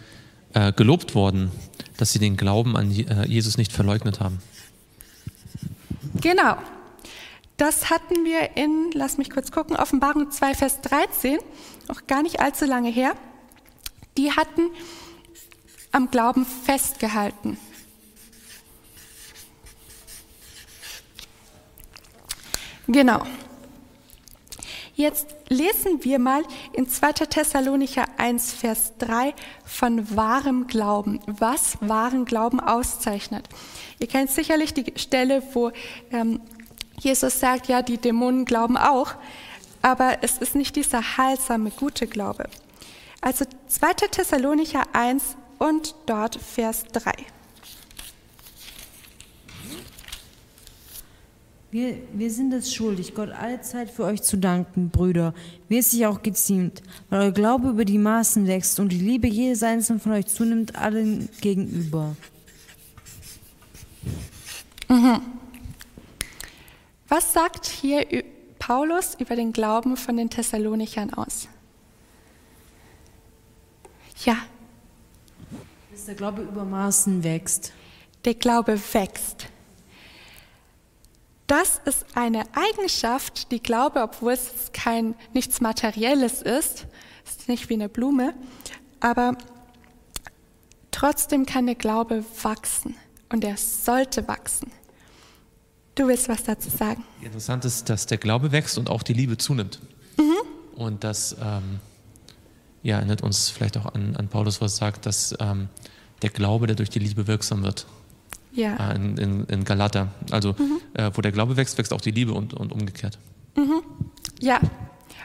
äh, 0.53 0.71
gelobt 0.73 1.15
worden, 1.15 1.51
dass 1.97 2.11
sie 2.11 2.19
den 2.19 2.37
Glauben 2.37 2.75
an 2.75 2.91
äh, 2.91 3.25
Jesus 3.27 3.57
nicht 3.57 3.71
verleugnet 3.71 4.19
haben. 4.19 4.39
Genau. 6.21 6.57
Das 7.57 7.89
hatten 7.89 8.25
wir 8.25 8.57
in, 8.57 8.91
lass 8.93 9.17
mich 9.17 9.29
kurz 9.29 9.51
gucken, 9.51 9.75
Offenbarung 9.75 10.31
2, 10.31 10.55
Vers 10.55 10.81
13, 10.81 11.37
auch 11.87 12.07
gar 12.07 12.23
nicht 12.23 12.39
allzu 12.39 12.65
lange 12.65 12.89
her. 12.89 13.13
Die 14.17 14.31
hatten 14.31 14.69
am 15.91 16.09
Glauben 16.09 16.45
festgehalten. 16.45 17.57
Genau. 22.87 23.25
Jetzt 24.95 25.35
lesen 25.49 26.03
wir 26.03 26.19
mal 26.19 26.43
in 26.71 26.87
2. 26.87 27.13
Thessalonicher 27.13 28.05
1, 28.17 28.53
Vers 28.53 28.93
3 28.99 29.33
von 29.65 30.15
wahrem 30.15 30.67
Glauben, 30.67 31.19
was 31.25 31.77
wahren 31.81 32.25
Glauben 32.25 32.59
auszeichnet. 32.59 33.49
Ihr 33.97 34.05
kennt 34.07 34.29
sicherlich 34.29 34.75
die 34.75 34.93
Stelle, 34.95 35.41
wo 35.53 35.71
ähm, 36.11 36.41
Jesus 36.99 37.39
sagt, 37.39 37.67
ja, 37.67 37.81
die 37.81 37.97
Dämonen 37.97 38.45
glauben 38.45 38.77
auch, 38.77 39.15
aber 39.81 40.19
es 40.21 40.37
ist 40.37 40.53
nicht 40.53 40.75
dieser 40.75 41.17
heilsame, 41.17 41.71
gute 41.71 42.05
Glaube. 42.05 42.45
Also 43.19 43.45
2. 43.67 43.93
Thessalonicher 44.11 44.83
1 44.93 45.37
und 45.57 45.95
dort 46.05 46.35
Vers 46.35 46.83
3. 46.91 47.13
Wir, 51.73 51.97
wir 52.13 52.29
sind 52.29 52.53
es 52.53 52.71
schuldig, 52.71 53.15
Gott 53.15 53.31
alle 53.31 53.59
Zeit 53.61 53.89
für 53.89 54.03
euch 54.03 54.21
zu 54.21 54.37
danken, 54.37 54.91
Brüder, 54.91 55.33
wie 55.69 55.79
es 55.79 55.89
sich 55.89 56.05
auch 56.05 56.21
geziemt, 56.21 56.83
weil 57.09 57.21
euer 57.21 57.31
Glaube 57.31 57.69
über 57.69 57.83
die 57.83 57.97
Maßen 57.97 58.45
wächst 58.45 58.79
und 58.79 58.89
die 58.89 58.99
Liebe 58.99 59.25
jedes 59.27 59.63
Einzelnen 59.63 59.99
von 59.99 60.11
euch 60.11 60.27
zunimmt 60.27 60.75
allen 60.75 61.29
gegenüber. 61.41 62.15
Mhm. 64.87 65.19
Was 67.07 67.33
sagt 67.33 67.65
hier 67.65 68.05
Paulus 68.59 69.15
über 69.15 69.35
den 69.35 69.51
Glauben 69.51 69.97
von 69.97 70.15
den 70.15 70.29
Thessalonichern 70.29 71.11
aus? 71.15 71.47
Ja. 74.23 74.37
Dass 75.91 76.05
der 76.05 76.13
Glaube 76.13 76.43
über 76.43 76.65
Maßen 76.65 77.23
wächst. 77.23 77.73
Der 78.25 78.35
Glaube 78.35 78.79
wächst. 78.93 79.47
Das 81.47 81.81
ist 81.85 82.05
eine 82.15 82.43
Eigenschaft, 82.53 83.51
die 83.51 83.61
Glaube, 83.61 84.01
obwohl 84.01 84.33
es 84.33 84.71
kein 84.71 85.15
nichts 85.33 85.61
Materielles 85.61 86.41
ist, 86.41 86.87
ist 87.25 87.49
nicht 87.49 87.69
wie 87.69 87.75
eine 87.75 87.89
Blume, 87.89 88.33
aber 88.99 89.37
trotzdem 90.91 91.45
kann 91.45 91.65
der 91.65 91.75
Glaube 91.75 92.23
wachsen 92.41 92.95
und 93.29 93.43
er 93.43 93.57
sollte 93.57 94.27
wachsen. 94.27 94.71
Du 95.95 96.07
willst 96.07 96.27
was 96.27 96.43
dazu 96.43 96.69
sagen? 96.69 97.03
Interessant 97.21 97.65
ist, 97.65 97.89
dass 97.89 98.07
der 98.07 98.17
Glaube 98.17 98.51
wächst 98.51 98.77
und 98.77 98.89
auch 98.89 99.03
die 99.03 99.13
Liebe 99.13 99.37
zunimmt. 99.37 99.79
Mhm. 100.17 100.37
Und 100.75 101.03
das 101.03 101.35
ähm, 101.39 101.79
ja, 102.81 102.97
erinnert 102.97 103.21
uns 103.21 103.49
vielleicht 103.49 103.77
auch 103.77 103.93
an, 103.93 104.15
an 104.15 104.27
Paulus, 104.27 104.59
was 104.59 104.77
sagt, 104.77 105.05
dass 105.05 105.35
ähm, 105.39 105.69
der 106.21 106.29
Glaube, 106.29 106.67
der 106.67 106.75
durch 106.75 106.89
die 106.89 106.99
Liebe 106.99 107.27
wirksam 107.27 107.63
wird. 107.63 107.85
Ja. 108.53 108.91
Äh, 108.91 108.95
in, 108.95 109.17
in, 109.17 109.45
in, 109.45 109.63
Galater. 109.65 110.09
Also, 110.31 110.53
mhm. 110.57 110.79
äh, 110.93 111.11
wo 111.13 111.21
der 111.21 111.31
Glaube 111.31 111.57
wächst, 111.57 111.77
wächst 111.77 111.93
auch 111.93 112.01
die 112.01 112.11
Liebe 112.11 112.33
und, 112.33 112.53
und 112.53 112.71
umgekehrt. 112.71 113.17
Mhm. 113.55 113.81
Ja. 114.39 114.59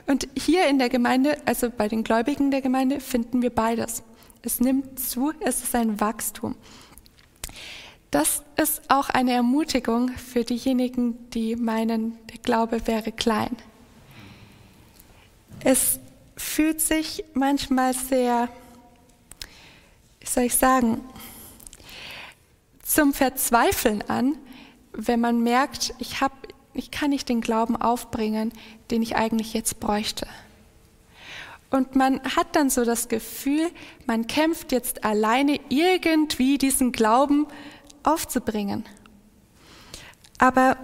Und 0.06 0.26
hier 0.37 0.68
in 0.68 0.78
der 0.78 0.88
Gemeinde, 0.88 1.37
also 1.44 1.70
bei 1.70 1.88
den 1.88 2.02
Gläubigen 2.02 2.50
der 2.50 2.62
Gemeinde, 2.62 3.00
finden 3.00 3.42
wir 3.42 3.50
beides. 3.50 4.02
Es 4.42 4.61
nimmt 4.61 4.99
zu, 4.99 5.32
es 5.40 5.62
ist 5.62 5.75
ein 5.75 6.00
Wachstum. 6.00 6.54
Das 8.11 8.42
ist 8.56 8.80
auch 8.88 9.11
eine 9.11 9.32
Ermutigung 9.32 10.11
für 10.16 10.44
diejenigen, 10.44 11.30
die 11.30 11.56
meinen, 11.56 12.16
der 12.30 12.38
Glaube 12.38 12.87
wäre 12.87 13.12
klein. 13.12 13.54
Es 15.62 16.00
fühlt 16.37 16.80
sich 16.80 17.25
manchmal 17.35 17.92
sehr, 17.92 18.49
wie 20.20 20.26
soll 20.26 20.44
ich 20.44 20.54
sagen, 20.54 21.02
zum 22.88 23.12
Verzweifeln 23.12 24.02
an, 24.09 24.38
wenn 24.92 25.21
man 25.21 25.42
merkt, 25.42 25.95
ich, 25.99 26.23
hab, 26.23 26.33
ich 26.73 26.90
kann 26.90 27.11
nicht 27.11 27.28
den 27.28 27.42
Glauben 27.42 27.76
aufbringen, 27.76 28.50
den 28.90 29.02
ich 29.02 29.14
eigentlich 29.14 29.52
jetzt 29.52 29.78
bräuchte. 29.78 30.26
Und 31.71 31.97
man 31.97 32.23
hat 32.23 32.57
dann 32.57 32.71
so 32.71 32.87
das 32.87 33.09
Gefühl, 33.09 33.71
man 34.07 34.26
kämpft 34.26 34.73
jetzt 34.73 35.04
alleine 35.04 35.61
irgendwie 35.68 36.57
diesen 36.57 36.92
Glauben 36.92 37.47
aufzubringen. 38.04 38.87
Aber 40.38 40.78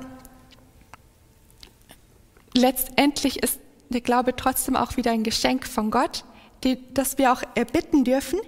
letztendlich 2.55 3.43
ist 3.43 3.61
der 3.89 4.03
Glaube 4.03 4.37
trotzdem 4.37 4.77
auch 4.77 4.99
wieder 4.99 5.11
ein 5.11 5.23
Geschenk 5.23 5.67
von 5.67 5.91
Gott, 5.91 6.27
die, 6.65 6.79
das 6.93 7.17
wir 7.17 7.33
auch 7.33 7.43
erbitten 7.55 8.05
dürfen. 8.05 8.41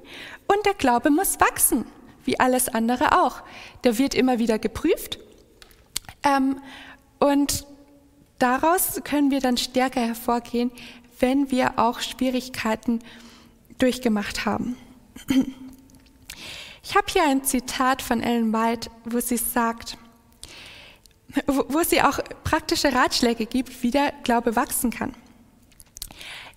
Und 0.46 0.66
der 0.66 0.74
Glaube 0.74 1.08
muss 1.08 1.40
wachsen, 1.40 1.86
wie 2.26 2.38
alles 2.38 2.68
andere 2.68 3.22
auch. 3.22 3.42
Der 3.84 3.98
wird 3.98 4.14
immer 4.14 4.38
wieder 4.38 4.58
geprüft. 4.58 5.18
Ähm, 6.22 6.60
und 7.18 7.66
daraus 8.38 9.00
können 9.04 9.30
wir 9.30 9.40
dann 9.40 9.56
stärker 9.56 10.00
hervorgehen, 10.00 10.70
wenn 11.18 11.50
wir 11.50 11.78
auch 11.78 12.00
Schwierigkeiten 12.00 13.00
durchgemacht 13.78 14.44
haben. 14.44 14.76
Ich 16.88 16.94
habe 16.94 17.06
hier 17.12 17.24
ein 17.24 17.42
Zitat 17.42 18.00
von 18.00 18.22
Ellen 18.22 18.52
White, 18.52 18.90
wo 19.04 19.18
sie 19.18 19.38
sagt, 19.38 19.98
wo 21.46 21.82
sie 21.82 22.00
auch 22.00 22.20
praktische 22.44 22.92
Ratschläge 22.92 23.46
gibt, 23.46 23.82
wie 23.82 23.90
der 23.90 24.12
Glaube 24.22 24.54
wachsen 24.54 24.90
kann. 24.90 25.12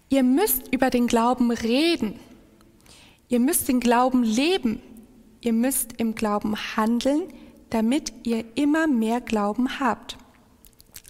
Ihr 0.10 0.22
müsst 0.22 0.72
über 0.72 0.90
den 0.90 1.08
Glauben 1.08 1.52
reden. 1.52 2.20
Ihr 3.28 3.40
müsst 3.40 3.68
den 3.68 3.80
Glauben 3.80 4.24
leben. 4.24 4.82
Ihr 5.42 5.54
müsst 5.54 5.94
im 5.98 6.16
Glauben 6.16 6.56
handeln, 6.76 7.24
damit 7.70 8.14
ihr 8.24 8.46
immer 8.56 8.88
mehr 8.88 9.22
Glauben 9.22 9.80
habt. 9.80 10.18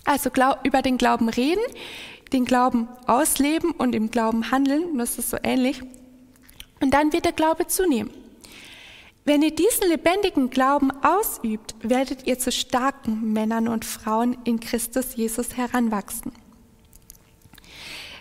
Also 0.06 0.30
über 0.64 0.82
den 0.82 0.98
Glauben 0.98 1.30
reden, 1.30 1.62
den 2.32 2.46
Glauben 2.46 2.88
ausleben 3.08 3.72
und 3.72 3.96
im 3.96 4.12
Glauben 4.12 4.52
handeln, 4.52 4.98
das 4.98 5.18
ist 5.18 5.30
so 5.30 5.38
ähnlich. 5.44 5.82
Und 6.82 6.94
dann 6.94 7.12
wird 7.14 7.26
der 7.26 7.34
Glaube 7.34 7.68
zunehmen. 7.68 8.12
Wenn 9.26 9.42
ihr 9.42 9.54
diesen 9.54 9.90
lebendigen 9.90 10.50
Glauben 10.50 10.92
ausübt, 11.04 11.76
werdet 11.82 12.26
ihr 12.26 12.40
zu 12.40 12.52
starken 12.52 13.34
Männern 13.34 13.68
und 13.68 13.86
Frauen 13.86 14.38
in 14.44 14.60
Christus 14.60 15.16
Jesus 15.16 15.58
heranwachsen. 15.58 16.32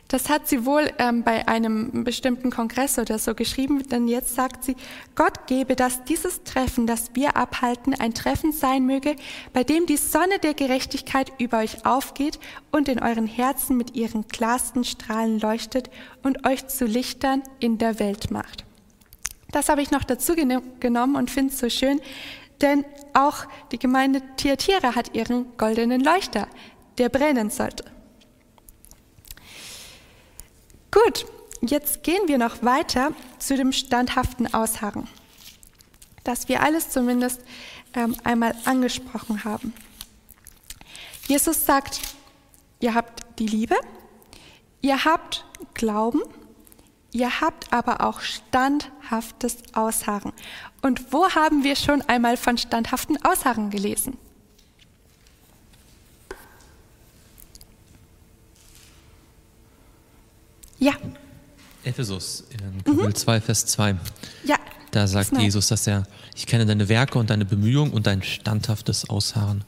Das 0.08 0.30
hat 0.30 0.48
sie 0.48 0.64
wohl 0.64 0.90
ähm, 0.98 1.22
bei 1.22 1.46
einem 1.46 2.02
bestimmten 2.02 2.50
Kongress 2.50 2.98
oder 2.98 3.18
so 3.18 3.34
geschrieben, 3.34 3.86
denn 3.88 4.08
jetzt 4.08 4.34
sagt 4.34 4.64
sie, 4.64 4.74
Gott 5.14 5.46
gebe, 5.46 5.76
dass 5.76 6.02
dieses 6.04 6.42
Treffen, 6.44 6.86
das 6.86 7.10
wir 7.14 7.36
abhalten, 7.36 7.94
ein 7.94 8.14
Treffen 8.14 8.52
sein 8.52 8.86
möge, 8.86 9.16
bei 9.52 9.64
dem 9.64 9.84
die 9.84 9.98
Sonne 9.98 10.38
der 10.42 10.54
Gerechtigkeit 10.54 11.30
über 11.38 11.58
euch 11.58 11.84
aufgeht 11.84 12.38
und 12.72 12.88
in 12.88 13.02
euren 13.02 13.26
Herzen 13.26 13.76
mit 13.76 13.96
ihren 13.96 14.26
klarsten 14.28 14.82
Strahlen 14.82 15.40
leuchtet 15.40 15.90
und 16.22 16.46
euch 16.46 16.66
zu 16.68 16.86
Lichtern 16.86 17.42
in 17.60 17.76
der 17.76 17.98
Welt 17.98 18.30
macht. 18.30 18.64
Das 19.52 19.68
habe 19.68 19.82
ich 19.82 19.90
noch 19.90 20.04
dazu 20.04 20.34
genommen 20.34 21.16
und 21.16 21.30
finde 21.30 21.52
es 21.52 21.58
so 21.58 21.68
schön, 21.68 22.00
denn 22.62 22.86
auch 23.12 23.44
die 23.72 23.78
Gemeinde 23.78 24.22
Thyatira 24.38 24.94
hat 24.94 25.14
ihren 25.14 25.54
goldenen 25.58 26.02
Leuchter, 26.02 26.48
der 26.96 27.10
brennen 27.10 27.50
sollte. 27.50 27.97
Gut, 30.90 31.26
jetzt 31.61 32.02
gehen 32.02 32.23
wir 32.26 32.38
noch 32.38 32.62
weiter 32.62 33.12
zu 33.38 33.57
dem 33.57 33.73
standhaften 33.73 34.52
Ausharren, 34.54 35.07
das 36.25 36.49
wir 36.49 36.62
alles 36.62 36.90
zumindest 36.90 37.42
ähm, 37.95 38.16
einmal 38.25 38.54
angesprochen 38.64 39.45
haben. 39.45 39.75
Jesus 41.26 41.66
sagt, 41.66 42.00
ihr 42.80 42.95
habt 42.95 43.38
die 43.38 43.47
Liebe, 43.47 43.76
ihr 44.80 45.04
habt 45.04 45.45
Glauben, 45.75 46.23
ihr 47.12 47.40
habt 47.42 47.71
aber 47.73 48.00
auch 48.00 48.21
standhaftes 48.21 49.59
Ausharren. 49.75 50.33
Und 50.80 51.12
wo 51.12 51.28
haben 51.28 51.64
wir 51.64 51.76
schon 51.76 52.00
einmal 52.02 52.38
von 52.38 52.57
standhaften 52.57 53.23
Ausharren 53.25 53.68
gelesen? 53.68 54.16
Ja. 60.78 60.92
Ephesus, 61.85 62.44
in 62.50 62.85
Kapitel 62.85 63.08
mhm. 63.08 63.14
2, 63.14 63.40
Vers 63.40 63.66
2. 63.66 63.97
Ja. 64.44 64.56
Da 64.90 65.06
sagt 65.06 65.32
das 65.32 65.42
Jesus, 65.42 65.68
dass 65.68 65.87
er, 65.87 66.04
ich 66.35 66.47
kenne 66.47 66.66
deine 66.66 66.88
Werke 66.88 67.18
und 67.18 67.30
deine 67.30 67.44
Bemühungen 67.44 67.92
und 67.92 68.07
dein 68.07 68.22
standhaftes 68.22 69.09
Ausharren. 69.09 69.64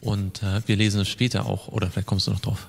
Und 0.00 0.42
äh, 0.42 0.60
wir 0.66 0.76
lesen 0.76 1.00
es 1.00 1.08
später 1.08 1.46
auch, 1.46 1.68
oder 1.68 1.90
vielleicht 1.90 2.06
kommst 2.06 2.26
du 2.26 2.32
noch 2.32 2.40
drauf. 2.40 2.68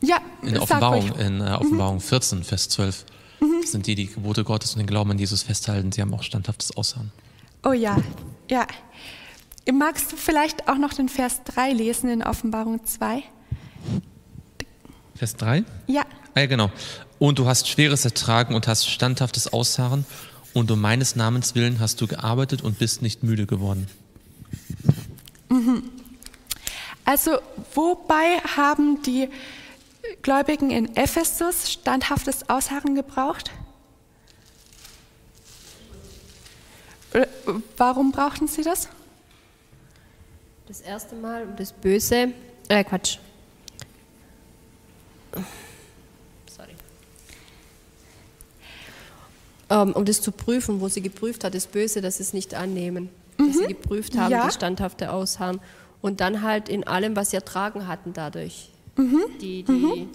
Ja, 0.00 0.20
in 0.42 0.52
der 0.52 0.62
Offenbarung, 0.62 1.18
in 1.18 1.40
äh, 1.40 1.50
Offenbarung 1.50 1.96
mhm. 1.96 2.00
14, 2.00 2.44
Vers 2.44 2.68
12. 2.68 3.04
Mhm. 3.40 3.60
Das 3.62 3.72
sind 3.72 3.86
die, 3.86 3.94
die 3.94 4.06
Gebote 4.06 4.44
Gottes 4.44 4.72
und 4.72 4.78
den 4.78 4.86
Glauben 4.86 5.10
an 5.10 5.18
Jesus 5.18 5.42
festhalten. 5.42 5.92
Sie 5.92 6.00
haben 6.00 6.14
auch 6.14 6.22
standhaftes 6.22 6.76
Ausharren. 6.76 7.12
Oh 7.64 7.72
ja, 7.72 7.96
ja. 8.50 8.66
Magst 9.72 10.12
du 10.12 10.16
vielleicht 10.16 10.68
auch 10.68 10.78
noch 10.78 10.92
den 10.92 11.08
Vers 11.08 11.42
3 11.44 11.72
lesen 11.72 12.08
in 12.08 12.22
Offenbarung 12.22 12.84
2? 12.84 13.24
Vers 15.16 15.36
3? 15.36 15.64
Ja. 15.86 16.02
Ah, 16.34 16.40
ja, 16.40 16.46
genau. 16.46 16.70
Und 17.18 17.38
du 17.38 17.46
hast 17.46 17.68
Schweres 17.68 18.04
ertragen 18.04 18.54
und 18.54 18.66
hast 18.68 18.88
standhaftes 18.88 19.52
Ausharren 19.52 20.04
und 20.52 20.70
um 20.70 20.80
meines 20.80 21.16
Namens 21.16 21.54
willen 21.54 21.80
hast 21.80 22.00
du 22.00 22.06
gearbeitet 22.06 22.62
und 22.62 22.78
bist 22.78 23.02
nicht 23.02 23.22
müde 23.22 23.46
geworden. 23.46 23.88
Mhm. 25.48 25.84
Also 27.04 27.38
wobei 27.74 28.38
haben 28.56 29.02
die 29.02 29.28
Gläubigen 30.22 30.70
in 30.70 30.96
Ephesus 30.96 31.70
standhaftes 31.70 32.48
Ausharren 32.48 32.94
gebraucht? 32.94 33.50
Äh, 37.12 37.26
warum 37.76 38.12
brauchten 38.12 38.48
sie 38.48 38.62
das? 38.62 38.88
Das 40.66 40.80
erste 40.80 41.14
Mal 41.14 41.44
um 41.44 41.56
das 41.56 41.72
Böse, 41.72 42.32
äh 42.68 42.82
Quatsch, 42.82 43.18
Sorry. 46.54 46.70
Ähm, 49.68 49.92
um 49.92 50.04
das 50.04 50.20
zu 50.20 50.32
prüfen, 50.32 50.80
wo 50.80 50.88
sie 50.88 51.02
geprüft 51.02 51.44
hat, 51.44 51.54
das 51.54 51.66
Böse, 51.66 52.00
dass 52.00 52.18
sie 52.18 52.22
es 52.22 52.32
nicht 52.32 52.54
annehmen. 52.54 53.10
Mhm. 53.38 53.46
Dass 53.48 53.58
sie 53.58 53.66
geprüft 53.66 54.16
haben, 54.16 54.32
ja. 54.32 54.44
das 54.44 54.54
standhafte 54.54 55.12
Ausharren. 55.12 55.60
Und 56.00 56.20
dann 56.20 56.42
halt 56.42 56.68
in 56.68 56.86
allem, 56.86 57.16
was 57.16 57.30
sie 57.30 57.36
ertragen 57.36 57.88
hatten 57.88 58.12
dadurch. 58.12 58.70
Mhm. 58.96 59.22
Die, 59.40 59.62
die, 59.62 59.72
mhm. 59.72 60.08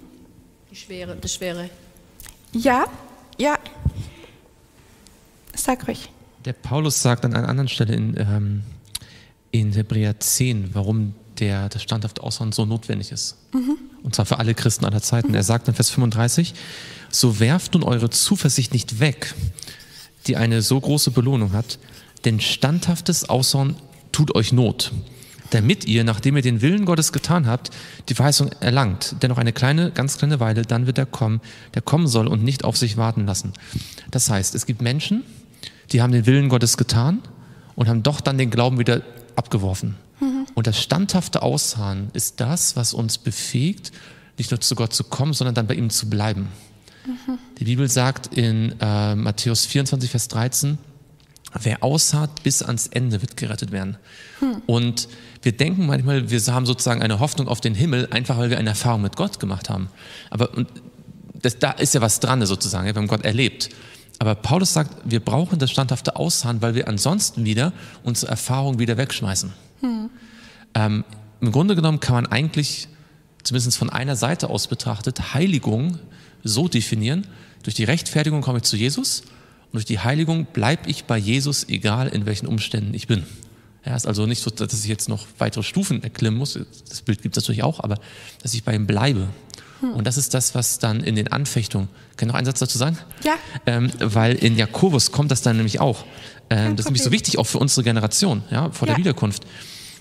die 0.69 0.75
Schwere, 0.75 1.17
das 1.19 1.33
Schwere. 1.33 1.69
Ja, 2.53 2.85
ja. 3.37 3.57
Sag 5.55 5.87
ruhig. 5.87 6.09
Der 6.45 6.53
Paulus 6.53 7.01
sagt 7.01 7.25
an 7.25 7.35
einer 7.35 7.47
anderen 7.47 7.67
Stelle 7.67 7.93
in, 7.93 8.15
ähm, 8.17 8.63
in 9.51 9.73
Hebräer 9.73 10.19
10, 10.19 10.73
warum 10.73 11.13
der, 11.39 11.69
das 11.69 11.83
standhafte 11.83 12.23
Ausharren 12.23 12.51
so 12.51 12.65
notwendig 12.65 13.11
ist. 13.11 13.37
Mhm. 13.53 13.77
Und 14.03 14.15
zwar 14.15 14.25
für 14.25 14.39
alle 14.39 14.53
Christen 14.53 14.85
aller 14.85 15.01
Zeiten. 15.01 15.33
Er 15.33 15.43
sagt 15.43 15.67
in 15.67 15.73
Vers 15.73 15.89
35, 15.89 16.53
so 17.09 17.39
werft 17.39 17.73
nun 17.73 17.83
eure 17.83 18.09
Zuversicht 18.09 18.73
nicht 18.73 18.99
weg, 18.99 19.35
die 20.27 20.37
eine 20.37 20.61
so 20.61 20.79
große 20.79 21.11
Belohnung 21.11 21.53
hat, 21.53 21.77
denn 22.25 22.39
standhaftes 22.39 23.29
Ausharren 23.29 23.75
tut 24.11 24.35
euch 24.35 24.51
Not, 24.53 24.91
damit 25.49 25.85
ihr, 25.85 26.03
nachdem 26.03 26.35
ihr 26.35 26.41
den 26.41 26.61
Willen 26.61 26.85
Gottes 26.85 27.11
getan 27.11 27.47
habt, 27.47 27.71
die 28.09 28.13
Verheißung 28.13 28.51
erlangt. 28.59 29.15
Denn 29.21 29.29
noch 29.29 29.37
eine 29.37 29.53
kleine, 29.53 29.91
ganz 29.91 30.17
kleine 30.17 30.39
Weile, 30.39 30.63
dann 30.63 30.87
wird 30.87 30.97
er 30.97 31.05
kommen, 31.05 31.41
der 31.73 31.81
kommen 31.81 32.07
soll 32.07 32.27
und 32.27 32.43
nicht 32.43 32.63
auf 32.63 32.77
sich 32.77 32.97
warten 32.97 33.25
lassen. 33.25 33.53
Das 34.11 34.29
heißt, 34.29 34.55
es 34.55 34.65
gibt 34.65 34.81
Menschen, 34.81 35.23
die 35.91 36.01
haben 36.01 36.13
den 36.13 36.25
Willen 36.25 36.49
Gottes 36.49 36.77
getan 36.77 37.19
und 37.75 37.87
haben 37.87 38.03
doch 38.03 38.21
dann 38.21 38.37
den 38.37 38.49
Glauben 38.49 38.79
wieder 38.79 39.01
abgeworfen. 39.35 39.95
Mhm. 40.19 40.45
Und 40.53 40.67
das 40.67 40.81
standhafte 40.81 41.41
Ausharren 41.41 42.09
ist 42.13 42.39
das, 42.39 42.75
was 42.75 42.93
uns 42.93 43.17
befähigt, 43.17 43.91
nicht 44.37 44.51
nur 44.51 44.61
zu 44.61 44.75
Gott 44.75 44.93
zu 44.93 45.03
kommen, 45.03 45.33
sondern 45.33 45.55
dann 45.55 45.67
bei 45.67 45.75
ihm 45.75 45.89
zu 45.89 46.09
bleiben. 46.09 46.49
Mhm. 47.05 47.37
Die 47.59 47.65
Bibel 47.65 47.89
sagt 47.89 48.27
in 48.27 48.75
äh, 48.79 49.15
Matthäus 49.15 49.65
24, 49.65 50.09
Vers 50.09 50.27
13, 50.29 50.77
wer 51.61 51.83
ausharrt 51.83 52.43
bis 52.43 52.61
ans 52.61 52.87
Ende 52.87 53.21
wird 53.21 53.37
gerettet 53.37 53.71
werden. 53.71 53.97
Mhm. 54.39 54.61
Und 54.67 55.09
wir 55.41 55.51
denken 55.51 55.85
manchmal, 55.85 56.29
wir 56.29 56.41
haben 56.47 56.65
sozusagen 56.65 57.01
eine 57.01 57.19
Hoffnung 57.19 57.47
auf 57.47 57.61
den 57.61 57.75
Himmel, 57.75 58.07
einfach 58.11 58.37
weil 58.37 58.49
wir 58.49 58.57
eine 58.57 58.69
Erfahrung 58.69 59.01
mit 59.01 59.15
Gott 59.15 59.39
gemacht 59.39 59.69
haben. 59.69 59.89
Aber 60.29 60.49
das, 61.41 61.59
da 61.59 61.71
ist 61.71 61.93
ja 61.93 62.01
was 62.01 62.19
dran 62.19 62.45
sozusagen, 62.45 62.85
wir 62.85 62.93
haben 62.93 63.07
Gott 63.07 63.25
erlebt. 63.25 63.69
Aber 64.21 64.35
Paulus 64.35 64.71
sagt, 64.71 64.97
wir 65.03 65.19
brauchen 65.19 65.57
das 65.57 65.71
standhafte 65.71 66.15
Ausharren, 66.15 66.61
weil 66.61 66.75
wir 66.75 66.87
ansonsten 66.87 67.43
wieder 67.43 67.73
unsere 68.03 68.29
Erfahrung 68.29 68.77
wieder 68.77 68.95
wegschmeißen. 68.95 69.51
Hm. 69.79 70.11
Ähm, 70.75 71.03
Im 71.41 71.51
Grunde 71.51 71.73
genommen 71.73 71.99
kann 71.99 72.13
man 72.13 72.27
eigentlich, 72.27 72.87
zumindest 73.41 73.79
von 73.79 73.89
einer 73.89 74.15
Seite 74.15 74.51
aus 74.51 74.67
betrachtet, 74.67 75.33
Heiligung 75.33 75.97
so 76.43 76.67
definieren, 76.67 77.25
durch 77.63 77.73
die 77.73 77.83
Rechtfertigung 77.83 78.41
komme 78.41 78.59
ich 78.59 78.63
zu 78.63 78.77
Jesus 78.77 79.21
und 79.21 79.73
durch 79.73 79.85
die 79.85 79.97
Heiligung 79.97 80.45
bleibe 80.45 80.87
ich 80.87 81.05
bei 81.05 81.17
Jesus, 81.17 81.67
egal 81.67 82.07
in 82.09 82.27
welchen 82.27 82.45
Umständen 82.45 82.93
ich 82.93 83.07
bin. 83.07 83.23
Ja, 83.87 83.95
ist 83.95 84.05
also 84.05 84.27
nicht 84.27 84.43
so, 84.43 84.51
dass 84.51 84.71
ich 84.71 84.85
jetzt 84.87 85.09
noch 85.09 85.25
weitere 85.39 85.63
Stufen 85.63 86.03
erklimmen 86.03 86.37
muss. 86.37 86.59
Das 86.87 87.01
Bild 87.01 87.23
gibt 87.23 87.35
es 87.37 87.43
natürlich 87.43 87.63
auch, 87.63 87.79
aber 87.79 87.97
dass 88.43 88.53
ich 88.53 88.63
bei 88.63 88.75
ihm 88.75 88.85
bleibe. 88.85 89.29
Hm. 89.81 89.93
Und 89.93 90.07
das 90.07 90.17
ist 90.17 90.33
das, 90.33 90.55
was 90.55 90.79
dann 90.79 91.03
in 91.03 91.15
den 91.15 91.31
Anfechtungen, 91.31 91.89
kann 92.15 92.27
ich 92.29 92.33
noch 92.33 92.37
einen 92.37 92.45
Satz 92.45 92.59
dazu 92.59 92.77
sagen? 92.77 92.97
Ja. 93.23 93.33
Ähm, 93.65 93.91
weil 93.99 94.35
in 94.35 94.57
Jakobus 94.57 95.11
kommt 95.11 95.31
das 95.31 95.41
dann 95.41 95.57
nämlich 95.57 95.79
auch. 95.79 96.05
Ähm, 96.49 96.75
das 96.75 96.85
ist 96.85 96.89
nämlich 96.89 97.03
so 97.03 97.11
wichtig 97.11 97.37
auch 97.37 97.45
für 97.45 97.59
unsere 97.59 97.83
Generation, 97.83 98.43
ja, 98.49 98.69
vor 98.71 98.87
ja. 98.87 98.93
der 98.93 98.99
Wiederkunft. 98.99 99.43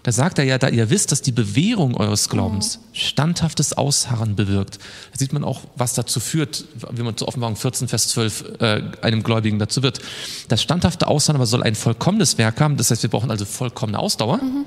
Da 0.02 0.12
sagt 0.12 0.38
er 0.38 0.44
ja, 0.44 0.56
da 0.56 0.68
ihr 0.68 0.88
wisst, 0.88 1.12
dass 1.12 1.20
die 1.20 1.32
Bewährung 1.32 1.94
eures 1.94 2.30
Glaubens 2.30 2.78
mhm. 2.78 2.94
standhaftes 2.94 3.74
Ausharren 3.74 4.34
bewirkt. 4.34 4.78
Da 5.12 5.18
sieht 5.18 5.32
man 5.32 5.44
auch, 5.44 5.60
was 5.76 5.92
dazu 5.92 6.20
führt, 6.20 6.64
wie 6.90 7.02
man 7.02 7.16
zu 7.16 7.28
Offenbarung 7.28 7.56
14, 7.56 7.86
Vers 7.86 8.08
12 8.08 8.44
äh, 8.60 8.82
einem 9.02 9.22
Gläubigen 9.22 9.58
dazu 9.58 9.82
wird. 9.82 10.00
Das 10.48 10.62
standhafte 10.62 11.06
Ausharren 11.06 11.36
aber 11.36 11.46
soll 11.46 11.62
ein 11.62 11.74
vollkommenes 11.74 12.38
Werk 12.38 12.60
haben. 12.60 12.78
Das 12.78 12.90
heißt, 12.90 13.02
wir 13.02 13.10
brauchen 13.10 13.30
also 13.30 13.44
vollkommene 13.44 13.98
Ausdauer, 13.98 14.38
mhm. 14.38 14.64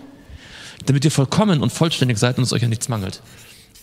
damit 0.86 1.04
ihr 1.04 1.12
vollkommen 1.12 1.64
und 1.64 1.72
vollständig 1.72 2.20
seid 2.20 2.38
und 2.38 2.44
es 2.44 2.54
euch 2.54 2.64
an 2.64 2.70
nichts 2.70 2.88
mangelt. 2.88 3.22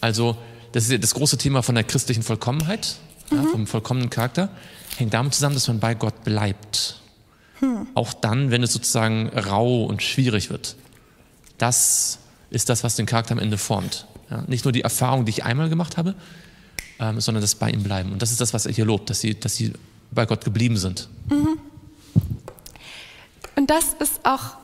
Also, 0.01 0.37
das 0.73 0.89
ist 0.89 1.03
das 1.03 1.15
große 1.15 1.39
Thema 1.39 1.63
von 1.63 1.75
der 1.75 1.85
christlichen 1.85 2.23
Vollkommenheit, 2.23 2.97
mhm. 3.31 3.37
ja, 3.37 3.43
vom 3.45 3.67
vollkommenen 3.67 4.11
Charakter, 4.11 4.51
hängt 4.97 5.15
damit 5.15 5.35
zusammen, 5.35 5.55
dass 5.55 5.69
man 5.69 5.81
bei 5.81 5.95
Gott 5.95 6.25
bleibt. 6.25 7.01
Hm. 7.61 7.89
Auch 7.95 8.13
dann, 8.15 8.51
wenn 8.51 8.63
es 8.63 8.73
sozusagen 8.73 9.29
rau 9.29 9.85
und 9.85 10.03
schwierig 10.03 10.51
wird. 10.51 10.77
Das 11.59 12.19
ist 12.51 12.69
das, 12.69 12.83
was 12.85 12.97
den 12.97 13.07
Charakter 13.07 13.33
am 13.33 13.39
Ende 13.39 13.59
formt. 13.59 14.07
Ja, 14.31 14.43
nicht 14.47 14.65
nur 14.65 14.73
die 14.73 14.81
Erfahrung, 14.81 15.27
die 15.27 15.31
ich 15.31 15.45
einmal 15.45 15.69
gemacht 15.69 15.97
habe, 15.97 16.15
ähm, 16.99 17.21
sondern 17.21 17.43
das 17.43 17.55
bei 17.55 17.71
ihm 17.71 17.83
bleiben. 17.83 18.13
Und 18.13 18.23
das 18.23 18.31
ist 18.31 18.41
das, 18.41 18.55
was 18.55 18.67
er 18.67 18.73
hier 18.73 18.85
lobt, 18.85 19.11
dass 19.11 19.21
sie, 19.21 19.39
dass 19.39 19.57
sie 19.57 19.73
bei 20.11 20.25
Gott 20.27 20.45
geblieben 20.45 20.77
sind. 20.77 21.09
Mhm. 21.29 21.59
Und 23.57 23.69
das 23.69 23.95
ist 24.01 24.21
auch 24.25 24.57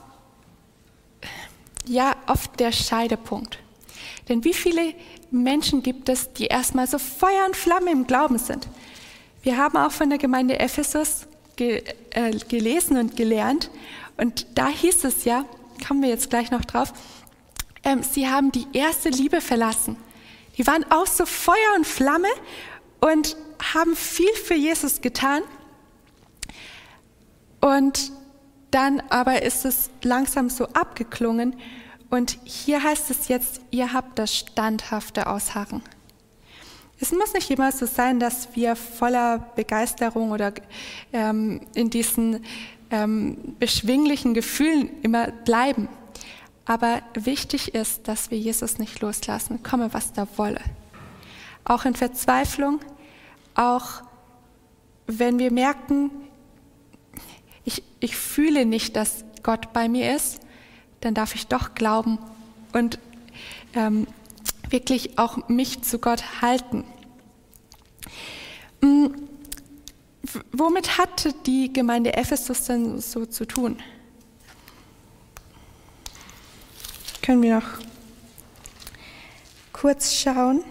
ja 1.87 2.17
oft 2.27 2.59
der 2.59 2.73
Scheidepunkt. 2.73 3.59
Denn 4.29 4.45
wie 4.45 4.55
viele 4.55 4.95
Menschen 5.43 5.83
gibt 5.83 6.09
es, 6.09 6.33
die 6.33 6.47
erstmal 6.47 6.87
so 6.87 6.99
Feuer 6.99 7.47
und 7.47 7.57
Flamme 7.57 7.91
im 7.91 8.07
Glauben 8.07 8.39
sind? 8.39 8.69
Wir 9.43 9.57
haben 9.57 9.77
auch 9.77 9.93
von 9.93 10.09
der 10.09 10.19
Gemeinde 10.19 10.59
Ephesus 10.59 11.27
ge, 11.57 11.83
äh, 12.11 12.33
gelesen 12.49 12.97
und 12.97 13.17
gelernt. 13.17 13.71
Und 14.17 14.47
da 14.55 14.69
hieß 14.69 15.05
es 15.05 15.25
ja, 15.25 15.45
kommen 15.87 16.03
wir 16.03 16.09
jetzt 16.09 16.31
gleich 16.31 16.51
noch 16.51 16.65
drauf, 16.65 16.93
ähm, 17.85 18.03
sie 18.03 18.29
haben 18.29 18.51
die 18.51 18.67
erste 18.73 19.09
Liebe 19.09 19.41
verlassen. 19.41 19.97
Die 20.59 20.67
waren 20.67 20.85
auch 20.91 21.07
so 21.07 21.27
Feuer 21.27 21.77
und 21.77 21.87
Flamme 21.87 22.29
und 23.01 23.37
haben 23.75 23.95
viel 23.95 24.33
für 24.45 24.55
Jesus 24.55 25.01
getan. 25.01 25.43
Und 27.61 28.13
dann 28.71 29.01
aber 29.11 29.43
ist 29.43 29.65
es 29.65 29.91
langsam 30.03 30.51
so 30.51 30.67
abgeklungen. 30.69 31.57
Und 32.11 32.39
hier 32.45 32.83
heißt 32.83 33.11
es 33.11 33.29
jetzt, 33.29 33.61
ihr 33.71 33.93
habt 33.93 34.19
das 34.19 34.35
standhafte 34.35 35.27
Ausharren. 35.27 35.83
Es 36.99 37.13
muss 37.13 37.35
nicht 37.35 37.51
immer 37.51 37.73
so 37.73 37.85
sein, 37.85 38.21
dass 38.21 38.55
wir 38.55 38.75
voller 38.75 39.39
Begeisterung 39.55 40.31
oder 40.31 40.53
ähm, 41.13 41.61
in 41.75 41.91
diesen 41.91 42.45
ähm, 42.91 43.57
beschwinglichen 43.59 44.33
Gefühlen 44.33 44.91
immer 45.03 45.31
bleiben. 45.31 45.89
Aber 46.65 47.03
wichtig 47.15 47.75
ist, 47.75 48.09
dass 48.09 48.31
wir 48.31 48.39
Jesus 48.39 48.79
nicht 48.79 49.01
loslassen, 49.01 49.63
komme 49.63 49.93
was 49.93 50.13
da 50.13 50.27
wolle. 50.37 50.61
Auch 51.65 51.85
in 51.85 51.95
Verzweiflung, 51.95 52.81
auch 53.55 54.03
wenn 55.07 55.39
wir 55.39 55.53
merken, 55.53 56.11
ich, 57.65 57.83
ich 58.01 58.17
fühle 58.17 58.65
nicht, 58.65 58.97
dass 58.97 59.25
Gott 59.43 59.73
bei 59.73 59.89
mir 59.89 60.15
ist, 60.15 60.41
dann 61.07 61.15
darf 61.15 61.37
ich 61.37 61.47
doch 61.47 61.77
glauben 61.77 62.19
und 62.73 62.99
ähm, 63.75 64.09
wirklich 64.69 65.21
auch 65.21 65.49
mich 65.49 65.83
zu 65.83 66.01
Gott 66.01 66.43
halten. 66.43 66.85
Mm, 68.81 69.07
womit 70.51 70.99
hatte 70.99 71.33
die 71.33 71.73
Gemeinde 71.73 72.15
Ephesus 72.15 72.65
denn 72.65 73.01
so 73.01 73.25
zu 73.25 73.47
tun? 73.47 73.81
Können 77.23 77.43
wir 77.43 77.61
noch 77.61 77.69
kurz 79.73 80.13
schauen. 80.13 80.65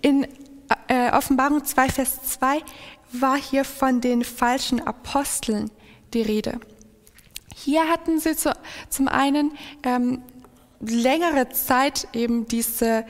In 0.00 0.26
äh, 0.88 1.12
Offenbarung 1.12 1.62
2, 1.62 1.90
Vers 1.90 2.22
2 2.22 2.62
war 3.12 3.36
hier 3.36 3.66
von 3.66 4.00
den 4.00 4.24
falschen 4.24 4.80
Aposteln 4.80 5.70
die 6.14 6.22
Rede. 6.22 6.60
Hier 7.54 7.88
hatten 7.88 8.20
sie 8.20 8.36
zu, 8.36 8.52
zum 8.88 9.08
einen 9.08 9.52
ähm, 9.82 10.22
längere 10.80 11.48
Zeit 11.48 12.08
eben 12.12 12.46
diese 12.46 13.04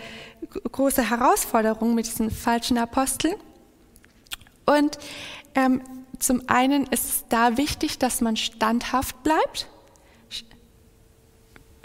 große 0.72 1.10
Herausforderung 1.10 1.94
mit 1.94 2.06
diesen 2.06 2.30
falschen 2.30 2.78
Aposteln. 2.78 3.34
Und 4.64 4.98
ähm, 5.54 5.82
zum 6.18 6.42
einen 6.48 6.86
ist 6.86 7.04
es 7.04 7.24
da 7.28 7.56
wichtig, 7.56 7.98
dass 7.98 8.20
man 8.20 8.36
standhaft 8.36 9.22
bleibt. 9.22 9.68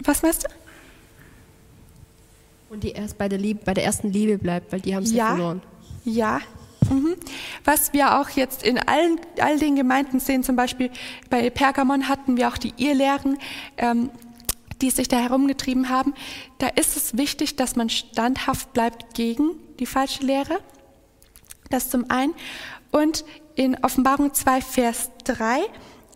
Was 0.04 0.22
meinst 0.22 0.44
du? 0.44 0.48
Und 2.70 2.82
die 2.84 2.92
erst 2.92 3.18
bei 3.18 3.28
der, 3.28 3.38
Liebe, 3.38 3.60
bei 3.64 3.74
der 3.74 3.84
ersten 3.84 4.10
Liebe 4.10 4.38
bleibt, 4.38 4.72
weil 4.72 4.80
die 4.80 4.96
haben 4.96 5.04
sie 5.04 5.16
ja, 5.16 5.28
verloren. 5.28 5.62
Ja. 6.04 6.40
Was 7.64 7.92
wir 7.92 8.20
auch 8.20 8.30
jetzt 8.30 8.62
in 8.62 8.78
allen, 8.78 9.20
all 9.40 9.58
den 9.58 9.76
Gemeinden 9.76 10.20
sehen, 10.20 10.42
zum 10.42 10.56
Beispiel 10.56 10.90
bei 11.30 11.48
Pergamon 11.50 12.08
hatten 12.08 12.36
wir 12.36 12.48
auch 12.48 12.58
die 12.58 12.74
Irrlehren, 12.76 13.38
ähm, 13.78 14.10
die 14.80 14.90
sich 14.90 15.08
da 15.08 15.18
herumgetrieben 15.18 15.88
haben. 15.88 16.14
Da 16.58 16.68
ist 16.68 16.96
es 16.96 17.16
wichtig, 17.16 17.56
dass 17.56 17.76
man 17.76 17.88
standhaft 17.88 18.72
bleibt 18.72 19.14
gegen 19.14 19.50
die 19.78 19.86
falsche 19.86 20.24
Lehre. 20.24 20.58
Das 21.70 21.88
zum 21.88 22.10
einen. 22.10 22.34
Und 22.90 23.24
in 23.54 23.82
Offenbarung 23.82 24.34
2, 24.34 24.60
Vers 24.60 25.10
3 25.24 25.60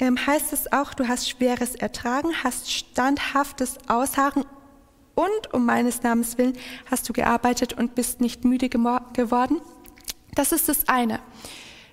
ähm, 0.01 0.27
heißt 0.27 0.53
es 0.53 0.73
auch, 0.73 0.95
du 0.95 1.09
hast 1.09 1.29
schweres 1.29 1.75
Ertragen, 1.75 2.31
hast 2.43 2.71
standhaftes 2.71 3.79
Ausharren 3.89 4.45
und 5.15 5.55
um 5.55 5.65
meines 5.65 6.03
Namens 6.03 6.37
willen 6.37 6.59
hast 6.91 7.09
du 7.09 7.13
gearbeitet 7.13 7.73
und 7.73 7.95
bist 7.95 8.21
nicht 8.21 8.45
müde 8.45 8.69
geworden. 8.69 9.61
Das 10.37 10.53
ist 10.53 10.69
das 10.69 10.87
eine. 10.87 11.19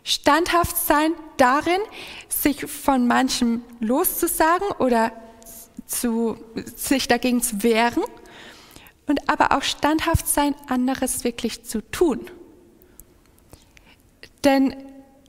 Standhaft 0.04 0.78
sein 0.78 1.14
darin, 1.38 1.80
sich 2.30 2.70
von 2.70 3.08
manchem 3.08 3.64
loszusagen 3.80 4.68
oder 4.80 5.12
zu, 5.88 6.38
sich 6.76 7.08
dagegen 7.08 7.42
zu 7.42 7.64
wehren 7.64 8.04
und 9.08 9.30
aber 9.30 9.58
auch 9.58 9.64
standhaft 9.64 10.28
sein, 10.28 10.56
anderes 10.68 11.24
wirklich 11.24 11.64
zu 11.64 11.82
tun. 11.90 12.30
Denn 14.44 14.76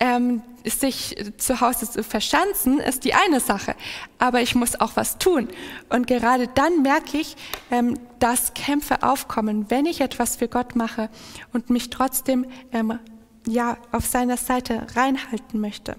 ähm, 0.00 0.42
sich 0.64 1.16
zu 1.36 1.60
Hause 1.60 1.90
zu 1.90 2.02
verschanzen, 2.02 2.80
ist 2.80 3.04
die 3.04 3.14
eine 3.14 3.40
Sache, 3.40 3.74
aber 4.18 4.40
ich 4.40 4.54
muss 4.54 4.80
auch 4.80 4.92
was 4.94 5.18
tun. 5.18 5.48
Und 5.90 6.06
gerade 6.06 6.48
dann 6.48 6.82
merke 6.82 7.18
ich, 7.18 7.36
ähm, 7.70 7.98
dass 8.18 8.54
Kämpfe 8.54 9.02
aufkommen, 9.02 9.70
wenn 9.70 9.84
ich 9.86 10.00
etwas 10.00 10.36
für 10.36 10.48
Gott 10.48 10.74
mache 10.74 11.10
und 11.52 11.68
mich 11.70 11.90
trotzdem 11.90 12.46
ähm, 12.72 12.98
ja, 13.46 13.76
auf 13.92 14.06
seiner 14.06 14.38
Seite 14.38 14.86
reinhalten 14.94 15.60
möchte. 15.60 15.96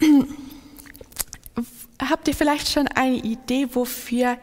Habt 2.08 2.28
ihr 2.28 2.34
vielleicht 2.34 2.70
schon 2.70 2.88
eine 2.88 3.16
Idee, 3.16 3.68
wofür 3.72 4.38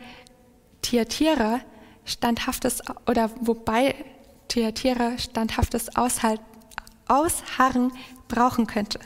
Tiatira 0.82 1.60
standhaftes 2.06 2.82
oder 3.08 3.30
wobei 3.42 3.96
Tiatira 4.48 5.18
standhaftes 5.18 5.96
Aushalt, 5.96 6.40
Ausharren 7.08 7.92
brauchen 8.28 8.68
könnte? 8.68 9.00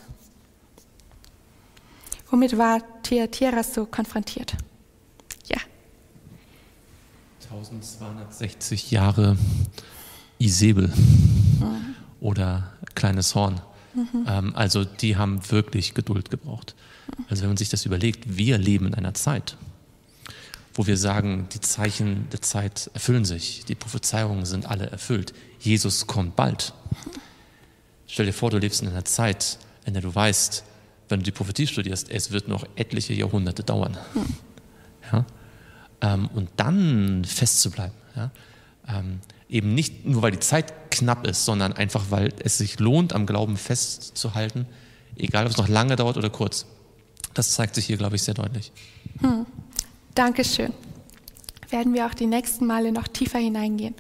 Womit 2.30 2.58
war 2.58 2.82
Tiatira 3.04 3.64
so 3.64 3.86
konfrontiert? 3.86 4.56
Ja. 5.48 5.58
1260 7.44 8.92
Jahre 8.92 9.38
Isabel 10.40 10.88
mhm. 10.88 11.96
oder 12.20 12.72
Kleines 12.96 13.36
Horn. 13.36 13.62
Mhm. 13.94 14.26
Ähm, 14.28 14.56
also 14.56 14.86
die 14.86 15.18
haben 15.18 15.42
wirklich 15.52 15.94
Geduld 15.94 16.30
gebraucht. 16.30 16.76
Also 17.30 17.42
wenn 17.44 17.50
man 17.50 17.58
sich 17.58 17.70
das 17.70 17.86
überlegt, 17.86 18.38
wir 18.38 18.58
leben 18.58 18.88
in 18.88 18.96
einer 18.96 19.14
Zeit, 19.14 19.58
wo 20.74 20.88
wir 20.88 20.98
sagen, 20.98 21.48
die 21.54 21.60
Zeichen 21.60 22.30
der 22.32 22.42
Zeit 22.42 22.90
erfüllen 22.94 23.26
sich, 23.26 23.66
die 23.66 23.76
Prophezeiungen 23.76 24.46
sind 24.46 24.66
alle 24.66 24.90
erfüllt, 24.90 25.34
Jesus 25.60 26.08
kommt 26.08 26.36
bald. 26.36 26.74
Stell 28.12 28.26
dir 28.26 28.34
vor, 28.34 28.50
du 28.50 28.58
lebst 28.58 28.82
in 28.82 28.90
einer 28.90 29.06
Zeit, 29.06 29.58
in 29.86 29.94
der 29.94 30.02
du 30.02 30.14
weißt, 30.14 30.66
wenn 31.08 31.22
du 31.22 31.24
die 31.24 31.32
Prophetie 31.32 31.66
studierst, 31.66 32.12
es 32.12 32.32
wird 32.32 32.50
noch 32.50 32.66
etliche 32.76 33.14
Jahrhunderte 33.14 33.64
dauern. 33.64 33.98
Mhm. 34.14 34.26
Ja? 35.14 35.26
Ähm, 36.02 36.30
und 36.34 36.50
dann 36.58 37.24
festzubleiben. 37.24 37.96
Ja? 38.18 38.32
Ähm, 38.86 39.22
eben 39.48 39.74
nicht 39.74 40.06
nur, 40.06 40.22
weil 40.22 40.32
die 40.32 40.42
Zeit 40.42 40.92
knapp 40.92 41.26
ist, 41.26 41.46
sondern 41.46 41.72
einfach, 41.72 42.04
weil 42.10 42.34
es 42.44 42.58
sich 42.58 42.82
lohnt, 42.82 43.14
am 43.14 43.26
Glauben 43.26 43.56
festzuhalten, 43.56 44.66
egal 45.16 45.46
ob 45.46 45.52
es 45.52 45.58
noch 45.58 45.70
lange 45.70 45.96
dauert 45.96 46.18
oder 46.18 46.30
kurz. 46.30 46.66
Das 47.34 47.52
zeigt 47.52 47.76
sich 47.76 47.86
hier, 47.86 47.96
glaube 47.96 48.18
ich, 48.18 48.24
sehr 48.24 48.34
deutlich. 48.34 48.74
Hm. 49.22 49.46
Dankeschön. 50.16 50.74
Werden 51.70 51.94
wir 51.94 52.08
auch 52.08 52.14
die 52.14 52.28
nächsten 52.28 52.66
Male 52.66 52.92
noch 52.92 53.08
tiefer 53.08 53.40
hineingehen. 53.40 53.96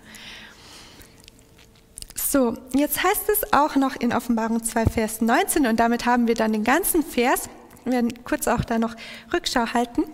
So, 2.32 2.54
jetzt 2.74 3.04
heißt 3.04 3.28
es 3.28 3.52
auch 3.52 3.76
noch 3.76 3.98
in 3.98 4.14
Offenbarung 4.14 4.64
2, 4.64 4.86
Vers 4.86 5.20
19, 5.20 5.68
und 5.68 5.82
damit 5.82 6.06
haben 6.06 6.30
wir 6.30 6.36
dann 6.36 6.54
den 6.54 6.64
ganzen 6.64 7.04
Vers. 7.04 7.50
Wir 7.84 7.92
werden 7.92 8.24
kurz 8.24 8.48
auch 8.48 8.64
da 8.64 8.80
noch 8.80 8.96
Rückschau 9.34 9.66
halten. 9.74 10.06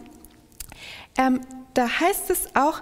Ähm, 1.16 1.42
da 1.76 1.88
heißt 1.88 2.32
es 2.32 2.56
auch, 2.56 2.82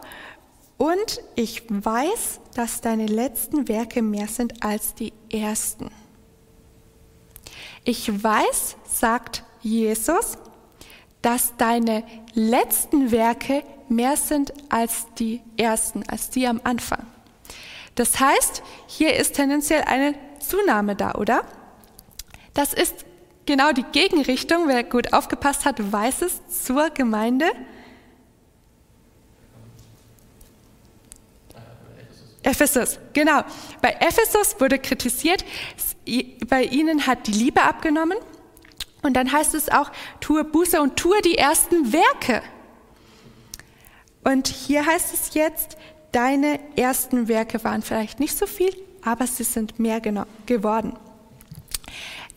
und 0.78 1.21
ich 1.36 1.63
weiß, 1.67 2.39
dass 2.54 2.80
deine 2.80 3.08
letzten 3.08 3.67
Werke 3.67 4.02
mehr 4.02 4.30
sind 4.30 4.63
als 4.63 4.95
die 4.95 5.12
ersten. 5.30 5.91
Ich 7.84 8.24
weiß, 8.24 8.78
sagt 8.89 9.43
Jesus, 9.60 10.38
dass 11.21 11.58
deine 11.58 12.06
letzten 12.36 13.12
Werke 13.12 13.65
mehr 13.89 14.15
sind 14.15 14.54
als 14.69 15.08
die 15.19 15.41
ersten, 15.58 16.08
als 16.08 16.30
die 16.30 16.48
am 16.48 16.62
Anfang. 16.63 17.06
Das 17.95 18.19
heißt, 18.19 18.62
hier 18.88 19.15
ist 19.15 19.36
tendenziell 19.36 19.84
eine 19.84 20.15
Zunahme 20.39 20.95
da, 20.95 21.13
oder? 21.15 21.45
Das 22.53 22.73
ist 22.73 23.05
genau 23.45 23.71
die 23.71 23.84
Gegenrichtung, 23.84 24.67
wer 24.67 24.84
gut 24.84 25.13
aufgepasst 25.13 25.65
hat, 25.65 25.91
weiß 25.91 26.21
es, 26.21 26.65
zur 26.65 26.89
Gemeinde 26.89 27.45
Ephesus, 32.45 32.99
genau. 33.13 33.41
Bei 33.81 33.97
Ephesus 33.99 34.60
wurde 34.60 34.77
kritisiert, 34.77 35.43
bei 36.47 36.63
ihnen 36.63 37.08
hat 37.08 37.25
die 37.25 37.31
Liebe 37.31 37.63
abgenommen. 37.63 38.17
Und 39.01 39.13
dann 39.13 39.31
heißt 39.31 39.55
es 39.55 39.69
auch, 39.69 39.91
tue 40.19 40.43
Buße 40.43 40.79
und 40.79 40.95
tue 40.95 41.19
die 41.21 41.38
ersten 41.38 41.91
Werke. 41.91 42.43
Und 44.23 44.47
hier 44.47 44.86
heißt 44.86 45.13
es 45.13 45.34
jetzt, 45.34 45.77
deine 46.15 46.60
ersten 46.78 47.28
Werke 47.28 47.62
waren 47.65 47.82
vielleicht 47.82 48.21
nicht 48.21 48.38
so 48.38 48.47
viel, 48.47 48.73
aber 49.04 49.28
sie 49.28 49.43
sind 49.43 49.80
mehr 49.80 49.99
geworden. 49.99 50.93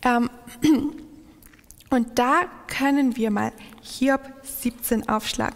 Ähm, 0.01 0.29
und 1.89 2.19
da 2.19 2.41
können 2.67 3.15
wir 3.15 3.31
mal 3.31 3.53
Hiob 3.81 4.21
17 4.43 5.07
aufschlagen. 5.07 5.55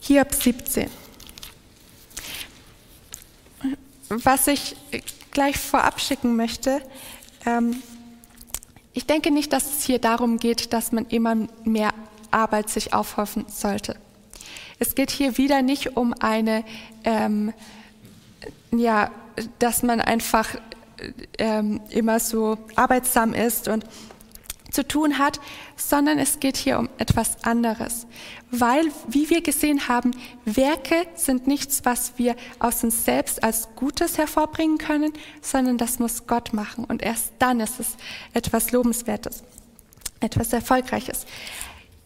Hiob 0.00 0.32
17. 0.32 0.88
Was 4.08 4.46
ich 4.46 4.76
gleich 5.32 5.58
vorab 5.58 6.00
schicken 6.00 6.36
möchte, 6.36 6.82
ähm, 7.46 7.82
ich 8.92 9.06
denke 9.06 9.32
nicht, 9.32 9.52
dass 9.52 9.78
es 9.78 9.84
hier 9.84 9.98
darum 9.98 10.38
geht, 10.38 10.72
dass 10.72 10.92
man 10.92 11.06
immer 11.06 11.48
mehr 11.64 11.94
Arbeit 12.30 12.70
sich 12.70 12.92
aufhoffen 12.92 13.46
sollte. 13.48 13.96
Es 14.82 14.96
geht 14.96 15.12
hier 15.12 15.38
wieder 15.38 15.62
nicht 15.62 15.96
um 15.96 16.12
eine, 16.12 16.64
ähm, 17.04 17.52
ja, 18.72 19.12
dass 19.60 19.84
man 19.84 20.00
einfach 20.00 20.56
ähm, 21.38 21.80
immer 21.90 22.18
so 22.18 22.58
arbeitsam 22.74 23.32
ist 23.32 23.68
und 23.68 23.84
zu 24.72 24.82
tun 24.88 25.18
hat, 25.18 25.38
sondern 25.76 26.18
es 26.18 26.40
geht 26.40 26.56
hier 26.56 26.80
um 26.80 26.88
etwas 26.98 27.44
anderes. 27.44 28.08
Weil, 28.50 28.86
wie 29.06 29.30
wir 29.30 29.40
gesehen 29.40 29.86
haben, 29.86 30.16
Werke 30.44 31.06
sind 31.14 31.46
nichts, 31.46 31.84
was 31.84 32.14
wir 32.16 32.34
aus 32.58 32.82
uns 32.82 33.04
selbst 33.04 33.44
als 33.44 33.68
Gutes 33.76 34.18
hervorbringen 34.18 34.78
können, 34.78 35.12
sondern 35.42 35.78
das 35.78 36.00
muss 36.00 36.26
Gott 36.26 36.52
machen. 36.54 36.86
Und 36.86 37.02
erst 37.02 37.34
dann 37.38 37.60
ist 37.60 37.78
es 37.78 37.94
etwas 38.34 38.72
Lobenswertes, 38.72 39.44
etwas 40.18 40.52
Erfolgreiches. 40.52 41.24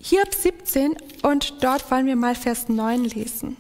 Hiob 0.09 0.33
17 0.33 0.97
und 1.23 1.65
dort 1.65 1.91
wollen 1.91 2.07
wir 2.07 2.15
mal 2.15 2.37
Vers 2.37 2.69
9 2.69 3.07
lesen. 3.07 3.57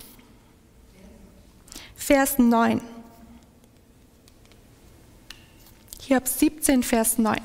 Vers 1.96 2.38
9. 2.38 2.80
Hiob 6.02 6.28
17, 6.28 6.84
Vers 6.84 7.18
9. 7.18 7.40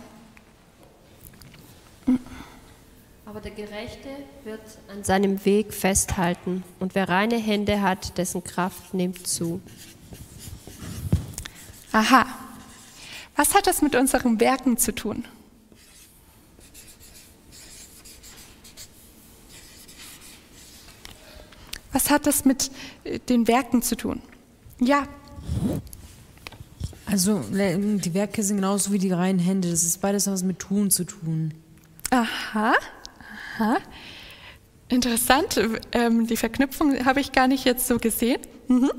Aber 3.26 3.42
der 3.42 3.50
Gerechte 3.50 4.10
wird 4.44 4.62
an 4.88 5.04
seinem 5.04 5.44
Weg 5.46 5.74
festhalten, 5.74 6.64
und 6.80 6.94
wer 6.94 7.10
reine 7.10 7.38
Hände 7.38 7.82
hat, 7.82 8.20
dessen 8.20 8.44
Kraft 8.44 8.94
nimmt 8.94 9.26
zu. 9.26 9.62
Aha. 11.92 12.28
Was 13.36 13.56
hat 13.56 13.66
das 13.66 13.82
mit 13.82 13.96
unseren 13.96 14.40
Werken 14.40 14.78
zu 14.78 14.94
tun? 14.94 15.26
Was 21.92 22.10
hat 22.10 22.26
das 22.26 22.46
mit 22.46 22.72
äh, 23.04 23.20
den 23.20 23.48
Werken 23.48 23.82
zu 23.82 23.96
tun? 23.96 24.22
Ja. 24.80 25.08
Also 27.06 27.44
die 27.52 28.14
Werke 28.14 28.42
sind 28.42 28.58
genauso 28.58 28.94
wie 28.94 28.98
die 28.98 29.12
reinen 29.12 29.40
Hände. 29.40 29.70
Das 29.70 29.84
ist 29.84 30.00
beides 30.02 30.28
was 30.28 30.44
mit 30.44 30.60
Tun 30.60 30.90
zu 30.92 31.04
tun. 31.04 31.54
Aha. 32.10 32.74
Aha. 33.58 33.78
Interessant. 34.88 35.60
Ähm, 35.92 36.28
die 36.28 36.38
Verknüpfung 36.38 37.06
habe 37.06 37.20
ich 37.20 37.32
gar 37.32 37.48
nicht 37.48 37.66
jetzt 37.66 37.88
so 37.88 37.98
gesehen. 37.98 38.42
Mhm. 38.68 38.92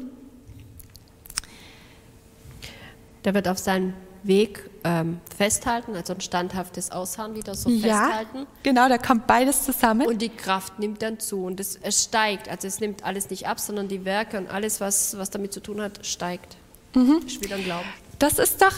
Der 3.25 3.35
wird 3.35 3.49
auf 3.49 3.59
seinen 3.59 3.95
Weg 4.23 4.69
ähm, 4.85 5.21
festhalten, 5.37 5.95
also 5.95 6.15
ein 6.15 6.21
standhaftes 6.21 6.91
Ausharren 6.91 7.35
wieder 7.35 7.55
so 7.55 7.71
ja, 7.71 8.07
festhalten. 8.07 8.47
Genau, 8.63 8.89
da 8.89 8.99
kommt 8.99 9.27
beides 9.27 9.65
zusammen. 9.65 10.07
Und 10.07 10.21
die 10.21 10.29
Kraft 10.29 10.79
nimmt 10.79 11.03
dann 11.03 11.21
zu 11.21 11.45
und 11.45 11.61
es, 11.61 11.77
es, 11.77 12.05
steigt. 12.05 12.49
Also 12.49 12.67
es 12.69 12.81
nimmt 12.81 13.05
alles 13.05 13.31
nicht 13.31 13.47
ab, 13.47 13.61
sondern 13.61 13.89
die 13.89 14.05
Werke 14.05 14.39
und 14.39 14.51
alles, 14.51 14.81
was, 14.81 15.17
was 15.17 15.31
damit 15.31 15.53
zu 15.53 15.61
tun 15.61 15.81
hat, 15.81 16.05
steigt. 16.05 16.57
Mhm. 16.95 17.23
Ist 17.27 17.43
wieder 17.43 17.57
ein 17.57 17.65
Glauben. 17.65 17.89
Das 18.19 18.39
ist 18.39 18.63
doch, 18.63 18.73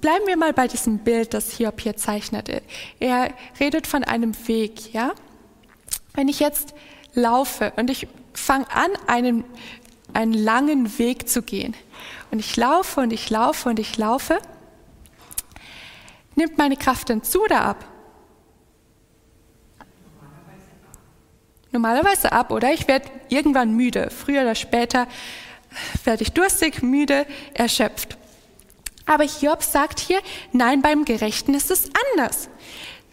bleiben 0.00 0.26
wir 0.26 0.36
mal 0.36 0.52
bei 0.52 0.66
diesem 0.66 0.98
Bild, 0.98 1.34
das 1.34 1.50
Hiob 1.50 1.80
hier 1.80 1.96
zeichnet. 1.96 2.48
Er 2.98 3.30
redet 3.58 3.86
von 3.86 4.04
einem 4.04 4.34
Weg, 4.48 4.94
ja? 4.94 5.12
Wenn 6.14 6.28
ich 6.28 6.40
jetzt 6.40 6.74
laufe 7.14 7.72
und 7.76 7.90
ich 7.90 8.08
fange 8.32 8.70
an, 8.70 8.90
einen, 9.06 9.44
einen 10.14 10.32
langen 10.32 10.98
Weg 10.98 11.28
zu 11.28 11.42
gehen 11.42 11.74
und 12.30 12.38
ich 12.38 12.56
laufe 12.56 13.00
und 13.00 13.12
ich 13.12 13.28
laufe 13.28 13.68
und 13.68 13.78
ich 13.78 13.98
laufe, 13.98 14.38
nimmt 16.40 16.58
meine 16.58 16.76
Kraft 16.76 17.10
dann 17.10 17.22
zu 17.22 17.42
oder 17.42 17.60
ab? 17.62 17.84
Normalerweise 21.70 22.32
ab, 22.32 22.50
oder? 22.50 22.72
Ich 22.72 22.88
werde 22.88 23.08
irgendwann 23.28 23.76
müde. 23.76 24.10
Früher 24.10 24.42
oder 24.42 24.56
später 24.56 25.06
werde 26.04 26.22
ich 26.22 26.32
durstig, 26.32 26.82
müde, 26.82 27.26
erschöpft. 27.54 28.16
Aber 29.06 29.24
Hiob 29.24 29.62
sagt 29.62 30.00
hier, 30.00 30.20
nein, 30.52 30.82
beim 30.82 31.04
Gerechten 31.04 31.54
ist 31.54 31.70
es 31.70 31.90
anders. 32.10 32.48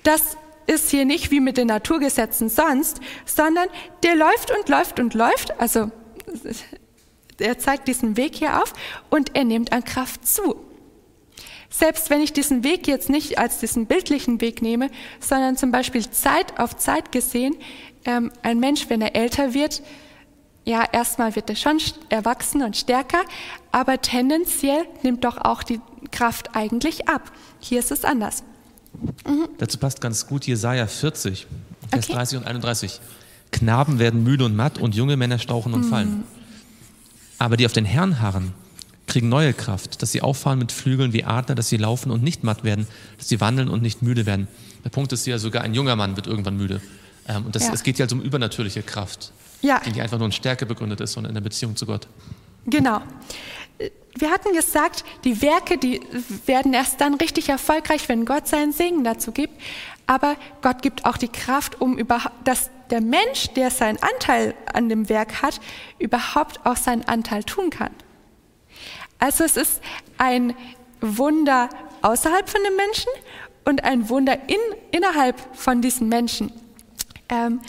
Das 0.03 0.37
ist 0.65 0.89
hier 0.89 1.05
nicht 1.05 1.31
wie 1.31 1.39
mit 1.39 1.57
den 1.57 1.67
Naturgesetzen 1.67 2.49
sonst, 2.49 2.99
sondern 3.25 3.67
der 4.03 4.15
läuft 4.15 4.51
und 4.51 4.69
läuft 4.69 4.99
und 4.99 5.13
läuft, 5.13 5.59
also 5.59 5.91
er 7.39 7.59
zeigt 7.59 7.87
diesen 7.87 8.17
Weg 8.17 8.35
hier 8.35 8.61
auf 8.61 8.73
und 9.09 9.35
er 9.35 9.43
nimmt 9.43 9.71
an 9.71 9.83
Kraft 9.83 10.27
zu. 10.27 10.66
Selbst 11.69 12.09
wenn 12.09 12.21
ich 12.21 12.33
diesen 12.33 12.63
Weg 12.63 12.87
jetzt 12.87 13.09
nicht 13.09 13.37
als 13.39 13.59
diesen 13.59 13.87
bildlichen 13.87 14.39
Weg 14.41 14.61
nehme, 14.61 14.89
sondern 15.19 15.57
zum 15.57 15.71
Beispiel 15.71 16.09
Zeit 16.09 16.59
auf 16.59 16.77
Zeit 16.77 17.11
gesehen, 17.11 17.55
ähm, 18.05 18.31
ein 18.41 18.59
Mensch, 18.59 18.89
wenn 18.89 19.01
er 19.01 19.15
älter 19.15 19.53
wird, 19.53 19.81
ja, 20.63 20.83
erstmal 20.91 21.35
wird 21.35 21.49
er 21.49 21.55
schon 21.55 21.77
erwachsen 22.09 22.61
und 22.61 22.75
stärker, 22.75 23.23
aber 23.71 24.01
tendenziell 24.01 24.85
nimmt 25.01 25.23
doch 25.23 25.37
auch 25.37 25.63
die 25.63 25.79
Kraft 26.11 26.55
eigentlich 26.55 27.07
ab. 27.07 27.31
Hier 27.59 27.79
ist 27.79 27.91
es 27.91 28.03
anders. 28.03 28.43
Mhm. 29.25 29.47
Dazu 29.57 29.77
passt 29.77 30.01
ganz 30.01 30.27
gut 30.27 30.45
Jesaja 30.45 30.87
40, 30.87 31.47
Vers 31.89 32.05
okay. 32.05 32.13
30 32.13 32.37
und 32.39 32.47
31. 32.47 32.99
Knaben 33.51 33.99
werden 33.99 34.23
müde 34.23 34.43
und 34.43 34.55
matt 34.55 34.77
und 34.77 34.93
junge 34.93 35.15
Männer 35.15 35.39
stauchen 35.39 35.73
und 35.73 35.85
mhm. 35.85 35.89
fallen. 35.89 36.23
Aber 37.39 37.55
die 37.55 37.65
auf 37.65 37.73
den 37.73 37.85
Herrn 37.85 38.19
harren, 38.21 38.53
kriegen 39.07 39.29
neue 39.29 39.53
Kraft, 39.53 40.01
dass 40.01 40.11
sie 40.11 40.21
auffahren 40.21 40.59
mit 40.59 40.71
Flügeln 40.71 41.13
wie 41.13 41.23
Adler, 41.23 41.55
dass 41.55 41.69
sie 41.69 41.77
laufen 41.77 42.11
und 42.11 42.21
nicht 42.21 42.43
matt 42.43 42.63
werden, 42.63 42.87
dass 43.17 43.29
sie 43.29 43.41
wandeln 43.41 43.69
und 43.69 43.81
nicht 43.81 44.01
müde 44.01 44.25
werden. 44.25 44.47
Der 44.83 44.89
Punkt 44.89 45.11
ist 45.13 45.25
ja, 45.25 45.37
sogar 45.39 45.63
ein 45.63 45.73
junger 45.73 45.95
Mann 45.95 46.15
wird 46.15 46.27
irgendwann 46.27 46.57
müde. 46.57 46.81
Ähm, 47.27 47.45
und 47.45 47.55
das, 47.55 47.67
ja. 47.67 47.73
es 47.73 47.83
geht 47.83 47.97
ja 47.97 48.05
also 48.05 48.15
um 48.17 48.21
übernatürliche 48.21 48.83
Kraft, 48.83 49.31
ja. 49.61 49.79
die 49.79 50.01
einfach 50.01 50.17
nur 50.17 50.27
in 50.27 50.31
Stärke 50.31 50.65
begründet 50.65 51.01
ist, 51.01 51.13
sondern 51.13 51.31
in 51.31 51.35
der 51.35 51.41
Beziehung 51.41 51.75
zu 51.75 51.85
Gott. 51.85 52.07
Genau. 52.65 53.01
Wir 54.17 54.31
hatten 54.31 54.53
gesagt, 54.53 55.05
die 55.23 55.41
Werke, 55.41 55.77
die 55.77 56.01
werden 56.45 56.73
erst 56.73 56.99
dann 56.99 57.13
richtig 57.15 57.49
erfolgreich, 57.49 58.09
wenn 58.09 58.25
Gott 58.25 58.47
seinen 58.47 58.73
Segen 58.73 59.03
dazu 59.03 59.31
gibt. 59.31 59.53
Aber 60.07 60.35
Gott 60.61 60.81
gibt 60.81 61.05
auch 61.05 61.17
die 61.17 61.27
Kraft, 61.27 61.79
um 61.79 61.97
überhaupt, 61.97 62.35
dass 62.45 62.71
der 62.89 63.01
Mensch, 63.01 63.49
der 63.55 63.69
seinen 63.69 63.99
Anteil 64.01 64.55
an 64.73 64.89
dem 64.89 65.09
Werk 65.09 65.41
hat, 65.41 65.59
überhaupt 65.99 66.65
auch 66.65 66.77
seinen 66.77 67.03
Anteil 67.03 67.43
tun 67.43 67.69
kann. 67.69 67.91
Also 69.19 69.43
es 69.43 69.57
ist 69.57 69.81
ein 70.17 70.55
Wunder 71.01 71.69
außerhalb 72.01 72.49
von 72.49 72.61
dem 72.63 72.75
Menschen 72.75 73.11
und 73.65 73.83
ein 73.83 74.09
Wunder 74.09 74.37
in, 74.47 74.57
innerhalb 74.91 75.35
von 75.55 75.81
diesen 75.81 76.09
Menschen. 76.09 76.51
Ähm, 77.29 77.59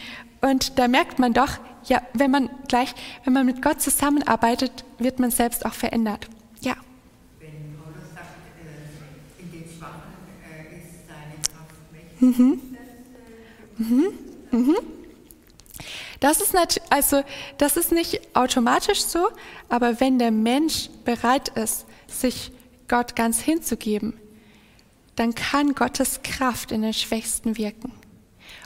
und 0.41 0.79
da 0.79 0.89
merkt 0.89 1.19
man 1.19 1.33
doch, 1.33 1.59
ja, 1.85 2.03
wenn 2.13 2.31
man 2.31 2.51
gleich, 2.69 2.95
wenn 3.25 3.33
man 3.33 3.47
mit 3.47 3.63
Gott 3.63 3.81
zusammenarbeitet, 3.81 4.85
wird 4.99 5.19
man 5.19 5.31
selbst 5.31 5.65
auch 5.65 5.73
verändert. 5.73 6.29
Ja. 6.61 6.77
Wenn 7.41 7.77
Paulus 7.77 8.15
sagt, 8.15 8.29
in 9.39 9.51
den 9.51 9.65
Schwachen 9.69 10.13
ist 10.77 11.09
seine 11.09 11.35
Kraft 11.43 11.93
mächtig, 11.93 12.39
mhm. 12.39 12.77
das, 13.79 13.87
äh, 13.87 13.95
mhm. 13.95 14.13
Mhm. 14.51 14.77
Das 16.21 16.41
ist, 16.41 16.53
nicht, 16.53 16.81
also, 16.91 17.23
das 17.59 17.77
ist 17.77 17.93
nicht 17.93 18.21
automatisch 18.35 19.03
so, 19.03 19.29
aber 19.69 20.01
wenn 20.01 20.19
der 20.19 20.33
Mensch 20.33 20.91
bereit 21.05 21.49
ist, 21.51 21.87
sich 22.09 22.51
Gott 22.89 23.15
ganz 23.15 23.41
hinzugeben, 23.41 24.19
dann 25.15 25.35
kann 25.35 25.75
Gottes 25.75 26.21
Kraft 26.23 26.73
in 26.73 26.83
den 26.83 26.95
Schwächsten 26.95 27.57
wirken. 27.57 27.93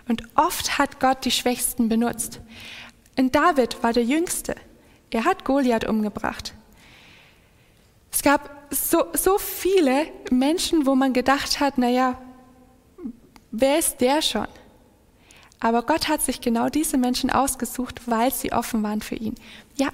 Und 0.08 0.22
oft 0.34 0.78
hat 0.78 1.00
Gott 1.00 1.24
die 1.24 1.30
Schwächsten 1.30 1.88
benutzt. 1.88 2.40
Und 3.18 3.34
David 3.34 3.82
war 3.82 3.92
der 3.92 4.04
Jüngste. 4.04 4.56
Er 5.10 5.24
hat 5.24 5.44
Goliath 5.44 5.86
umgebracht. 5.86 6.54
Es 8.10 8.22
gab 8.22 8.50
so, 8.70 9.06
so 9.12 9.38
viele 9.38 10.06
Menschen, 10.30 10.86
wo 10.86 10.94
man 10.94 11.12
gedacht 11.12 11.60
hat, 11.60 11.78
naja, 11.78 12.18
wer 13.50 13.78
ist 13.78 14.00
der 14.00 14.22
schon? 14.22 14.48
Aber 15.62 15.82
Gott 15.82 16.08
hat 16.08 16.20
sich 16.20 16.40
genau 16.40 16.68
diese 16.68 16.98
Menschen 16.98 17.30
ausgesucht, 17.30 18.02
weil 18.06 18.32
sie 18.32 18.52
offen 18.52 18.82
waren 18.82 19.00
für 19.00 19.14
ihn. 19.14 19.36
Ja. 19.76 19.90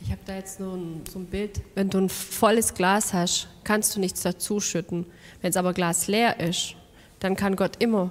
Ich 0.00 0.10
habe 0.10 0.20
da 0.24 0.34
jetzt 0.36 0.60
nur 0.60 0.74
ein, 0.74 1.02
so 1.10 1.18
ein 1.18 1.26
Bild. 1.26 1.60
Wenn 1.74 1.90
du 1.90 1.98
ein 1.98 2.08
volles 2.08 2.72
Glas 2.72 3.12
hast, 3.12 3.48
kannst 3.64 3.94
du 3.94 4.00
nichts 4.00 4.22
dazu 4.22 4.60
schütten. 4.60 5.04
Wenn 5.42 5.50
es 5.50 5.58
aber 5.58 5.74
Glas 5.74 6.08
leer 6.08 6.40
ist, 6.40 6.74
dann 7.20 7.36
kann 7.36 7.54
Gott 7.54 7.76
immer, 7.80 8.10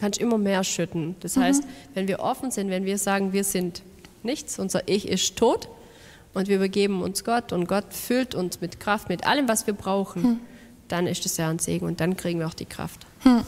kannst 0.00 0.20
immer 0.20 0.36
mehr 0.36 0.64
schütten. 0.64 1.14
Das 1.20 1.36
mhm. 1.36 1.42
heißt, 1.42 1.64
wenn 1.94 2.08
wir 2.08 2.18
offen 2.18 2.50
sind, 2.50 2.70
wenn 2.70 2.84
wir 2.84 2.98
sagen, 2.98 3.32
wir 3.32 3.44
sind 3.44 3.82
nichts, 4.24 4.58
unser 4.58 4.88
Ich 4.88 5.06
ist 5.06 5.36
tot 5.36 5.68
und 6.34 6.48
wir 6.48 6.56
übergeben 6.56 7.02
uns 7.02 7.22
Gott 7.22 7.52
und 7.52 7.68
Gott 7.68 7.94
füllt 7.94 8.34
uns 8.34 8.60
mit 8.60 8.80
Kraft, 8.80 9.08
mit 9.08 9.26
allem, 9.26 9.48
was 9.48 9.68
wir 9.68 9.74
brauchen, 9.74 10.22
hm. 10.22 10.40
dann 10.88 11.06
ist 11.06 11.24
es 11.24 11.36
ja 11.36 11.48
ein 11.48 11.60
Segen 11.60 11.86
und 11.86 12.00
dann 12.00 12.16
kriegen 12.16 12.40
wir 12.40 12.48
auch 12.48 12.54
die 12.54 12.66
Kraft. 12.66 13.06
Hm. 13.20 13.44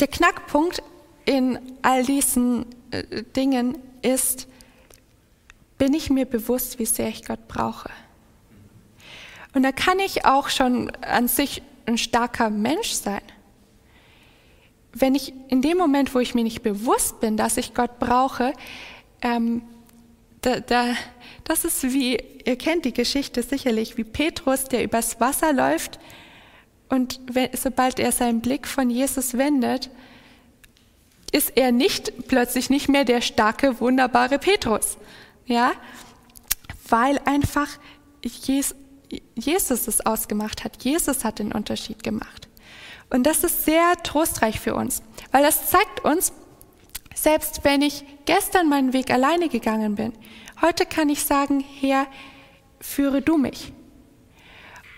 Der 0.00 0.08
Knackpunkt 0.08 0.82
in 1.26 1.58
all 1.82 2.04
diesen 2.04 2.64
äh, 2.90 3.22
Dingen 3.36 3.76
ist, 4.00 4.48
bin 5.76 5.92
ich 5.92 6.08
mir 6.08 6.24
bewusst, 6.24 6.78
wie 6.78 6.86
sehr 6.86 7.08
ich 7.08 7.26
Gott 7.26 7.46
brauche. 7.48 7.90
Und 9.52 9.62
da 9.62 9.72
kann 9.72 9.98
ich 9.98 10.24
auch 10.24 10.48
schon 10.48 10.90
an 11.02 11.28
sich 11.28 11.62
ein 11.84 11.98
starker 11.98 12.48
Mensch 12.48 12.92
sein. 12.92 13.20
Wenn 14.92 15.14
ich 15.14 15.34
in 15.48 15.60
dem 15.60 15.76
Moment, 15.76 16.14
wo 16.14 16.18
ich 16.18 16.34
mir 16.34 16.44
nicht 16.44 16.62
bewusst 16.62 17.20
bin, 17.20 17.36
dass 17.36 17.58
ich 17.58 17.74
Gott 17.74 17.98
brauche, 17.98 18.54
ähm, 19.20 19.62
da, 20.40 20.60
da, 20.60 20.94
das 21.44 21.66
ist 21.66 21.82
wie, 21.82 22.16
ihr 22.46 22.56
kennt 22.56 22.86
die 22.86 22.94
Geschichte 22.94 23.42
sicherlich, 23.42 23.98
wie 23.98 24.04
Petrus, 24.04 24.64
der 24.64 24.82
übers 24.82 25.20
Wasser 25.20 25.52
läuft 25.52 25.98
und 26.90 27.20
wenn, 27.32 27.50
sobald 27.56 27.98
er 27.98 28.12
seinen 28.12 28.40
Blick 28.40 28.66
von 28.66 28.90
Jesus 28.90 29.38
wendet, 29.38 29.90
ist 31.32 31.56
er 31.56 31.70
nicht 31.70 32.28
plötzlich 32.28 32.68
nicht 32.70 32.88
mehr 32.88 33.04
der 33.04 33.20
starke, 33.20 33.80
wunderbare 33.80 34.38
Petrus, 34.38 34.98
ja, 35.46 35.72
weil 36.88 37.20
einfach 37.24 37.68
Jesus, 38.22 38.76
Jesus 39.36 39.86
es 39.86 40.04
ausgemacht 40.04 40.64
hat. 40.64 40.82
Jesus 40.82 41.24
hat 41.24 41.38
den 41.38 41.52
Unterschied 41.52 42.02
gemacht. 42.02 42.48
Und 43.08 43.24
das 43.24 43.44
ist 43.44 43.64
sehr 43.64 43.94
trostreich 44.02 44.58
für 44.58 44.74
uns, 44.74 45.02
weil 45.30 45.44
das 45.44 45.70
zeigt 45.70 46.04
uns, 46.04 46.32
selbst 47.14 47.64
wenn 47.64 47.82
ich 47.82 48.04
gestern 48.24 48.68
meinen 48.68 48.92
Weg 48.92 49.10
alleine 49.10 49.48
gegangen 49.48 49.94
bin, 49.94 50.12
heute 50.60 50.86
kann 50.86 51.08
ich 51.08 51.24
sagen, 51.24 51.64
Herr, 51.80 52.06
führe 52.80 53.22
du 53.22 53.36
mich. 53.36 53.72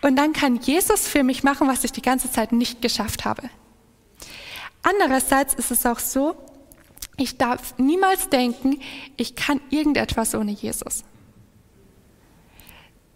Und 0.02 0.16
dann 0.16 0.32
kann 0.32 0.56
Jesus 0.56 1.08
für 1.08 1.22
mich 1.22 1.42
machen, 1.42 1.68
was 1.68 1.84
ich 1.84 1.92
die 1.92 2.02
ganze 2.02 2.30
Zeit 2.30 2.52
nicht 2.52 2.82
geschafft 2.82 3.24
habe. 3.24 3.48
Andererseits 4.82 5.54
ist 5.54 5.70
es 5.70 5.86
auch 5.86 6.00
so, 6.00 6.36
ich 7.16 7.38
darf 7.38 7.78
niemals 7.78 8.28
denken, 8.28 8.80
ich 9.16 9.36
kann 9.36 9.60
irgendetwas 9.70 10.34
ohne 10.34 10.50
Jesus. 10.50 11.04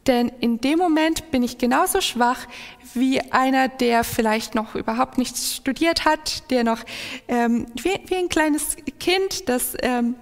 Denn 0.07 0.29
in 0.41 0.61
dem 0.61 0.79
Moment 0.79 1.33
bin 1.33 1.43
ich 1.43 1.59
genauso 1.59 2.01
schwach 2.01 2.47
wie 2.95 3.21
einer, 3.33 3.67
der 3.67 4.05
vielleicht 4.05 4.55
noch 4.55 4.77
überhaupt 4.77 5.19
nichts 5.19 5.57
studiert 5.57 6.05
hat, 6.05 6.49
der 6.51 6.63
noch 6.63 6.85
ähm, 7.27 7.67
wie, 7.83 7.99
wie, 8.07 8.15
ein 8.15 8.29
kleines 8.29 8.77
Kind, 9.01 9.49
das 9.49 9.77
ähm, 9.83 10.15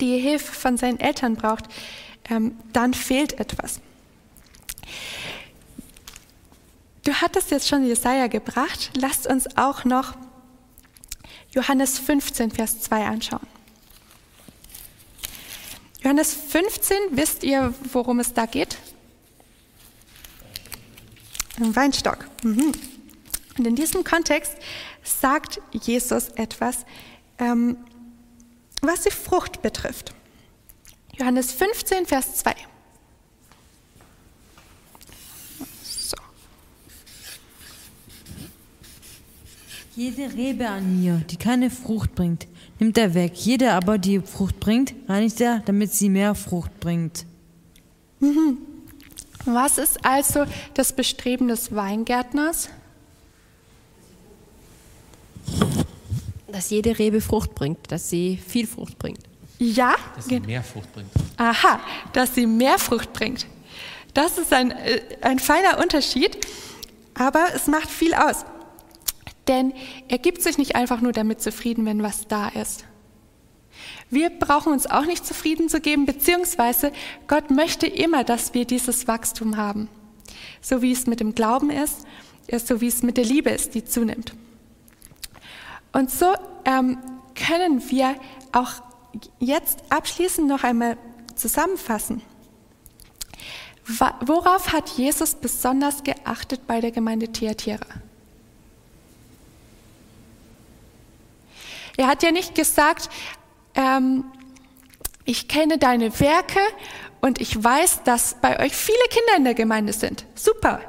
die 0.00 0.18
Hilfe 0.18 0.52
von 0.52 0.76
seinen 0.76 1.00
Eltern 1.00 1.34
braucht. 1.34 1.64
Ähm, 2.30 2.56
dann 2.72 2.94
fehlt 2.94 3.40
etwas. 3.40 3.80
Du 7.08 7.14
hattest 7.14 7.50
jetzt 7.50 7.66
schon 7.66 7.86
Jesaja 7.86 8.26
gebracht. 8.26 8.90
Lasst 8.94 9.26
uns 9.26 9.56
auch 9.56 9.86
noch 9.86 10.14
Johannes 11.52 11.98
15, 11.98 12.50
Vers 12.50 12.82
2 12.82 13.06
anschauen. 13.06 13.46
Johannes 16.02 16.34
15, 16.34 16.98
wisst 17.12 17.44
ihr, 17.44 17.72
worum 17.94 18.20
es 18.20 18.34
da 18.34 18.44
geht? 18.44 18.76
Ein 21.58 21.74
Weinstock. 21.74 22.28
Mhm. 22.42 22.72
Und 23.56 23.66
in 23.66 23.74
diesem 23.74 24.04
Kontext 24.04 24.52
sagt 25.02 25.62
Jesus 25.72 26.28
etwas, 26.34 26.84
ähm, 27.38 27.78
was 28.82 29.04
die 29.04 29.10
Frucht 29.10 29.62
betrifft. 29.62 30.12
Johannes 31.16 31.52
15, 31.52 32.04
Vers 32.04 32.34
2. 32.34 32.54
Jede 39.98 40.32
Rebe 40.32 40.68
an 40.68 41.02
mir, 41.02 41.22
die 41.28 41.36
keine 41.36 41.70
Frucht 41.70 42.14
bringt, 42.14 42.46
nimmt 42.78 42.96
er 42.96 43.14
weg. 43.14 43.32
Jede 43.34 43.72
aber, 43.72 43.98
die 43.98 44.20
Frucht 44.20 44.60
bringt, 44.60 44.94
reinigt 45.08 45.40
er, 45.40 45.58
damit 45.64 45.92
sie 45.92 46.08
mehr 46.08 46.36
Frucht 46.36 46.78
bringt. 46.78 47.26
Mhm. 48.20 48.58
Was 49.44 49.76
ist 49.76 50.04
also 50.06 50.44
das 50.74 50.92
Bestreben 50.92 51.48
des 51.48 51.74
Weingärtners? 51.74 52.68
Dass 56.46 56.70
jede 56.70 56.96
Rebe 56.96 57.20
Frucht 57.20 57.56
bringt, 57.56 57.90
dass 57.90 58.08
sie 58.08 58.36
viel 58.36 58.68
Frucht 58.68 59.00
bringt. 59.00 59.24
Ja. 59.58 59.96
Dass 60.14 60.26
sie 60.26 60.38
mehr 60.38 60.62
Frucht 60.62 60.92
bringt. 60.92 61.10
Aha, 61.38 61.80
dass 62.12 62.36
sie 62.36 62.46
mehr 62.46 62.78
Frucht 62.78 63.12
bringt. 63.12 63.48
Das 64.14 64.38
ist 64.38 64.52
ein, 64.52 64.70
äh, 64.70 65.00
ein 65.22 65.40
feiner 65.40 65.80
Unterschied, 65.80 66.38
aber 67.14 67.46
es 67.52 67.66
macht 67.66 67.90
viel 67.90 68.14
aus. 68.14 68.44
Denn 69.48 69.72
er 70.08 70.18
gibt 70.18 70.42
sich 70.42 70.58
nicht 70.58 70.76
einfach 70.76 71.00
nur 71.00 71.12
damit 71.12 71.40
zufrieden, 71.40 71.86
wenn 71.86 72.02
was 72.02 72.28
da 72.28 72.48
ist. 72.48 72.84
Wir 74.10 74.30
brauchen 74.30 74.72
uns 74.72 74.86
auch 74.86 75.04
nicht 75.06 75.24
zufrieden 75.24 75.68
zu 75.68 75.80
geben, 75.80 76.06
beziehungsweise 76.06 76.92
Gott 77.26 77.50
möchte 77.50 77.86
immer, 77.86 78.24
dass 78.24 78.54
wir 78.54 78.64
dieses 78.64 79.08
Wachstum 79.08 79.56
haben. 79.56 79.88
So 80.60 80.82
wie 80.82 80.92
es 80.92 81.06
mit 81.06 81.20
dem 81.20 81.34
Glauben 81.34 81.70
ist, 81.70 82.06
so 82.64 82.80
wie 82.80 82.88
es 82.88 83.02
mit 83.02 83.16
der 83.16 83.24
Liebe 83.24 83.50
ist, 83.50 83.74
die 83.74 83.84
zunimmt. 83.84 84.34
Und 85.92 86.10
so 86.10 86.26
ähm, 86.64 86.98
können 87.34 87.82
wir 87.90 88.16
auch 88.52 88.72
jetzt 89.38 89.82
abschließend 89.90 90.46
noch 90.48 90.64
einmal 90.64 90.96
zusammenfassen. 91.34 92.22
Worauf 94.26 94.72
hat 94.72 94.90
Jesus 94.90 95.34
besonders 95.34 96.02
geachtet 96.04 96.66
bei 96.66 96.80
der 96.80 96.90
Gemeinde 96.90 97.32
Thyatira? 97.32 97.86
Er 101.98 102.06
hat 102.06 102.22
ja 102.22 102.30
nicht 102.30 102.54
gesagt, 102.54 103.10
ähm, 103.74 104.24
ich 105.24 105.48
kenne 105.48 105.78
deine 105.78 106.18
Werke 106.20 106.60
und 107.20 107.40
ich 107.40 107.62
weiß, 107.62 108.04
dass 108.04 108.36
bei 108.40 108.60
euch 108.60 108.72
viele 108.74 109.02
Kinder 109.10 109.36
in 109.36 109.44
der 109.44 109.54
Gemeinde 109.54 109.92
sind. 109.92 110.24
Super. 110.36 110.80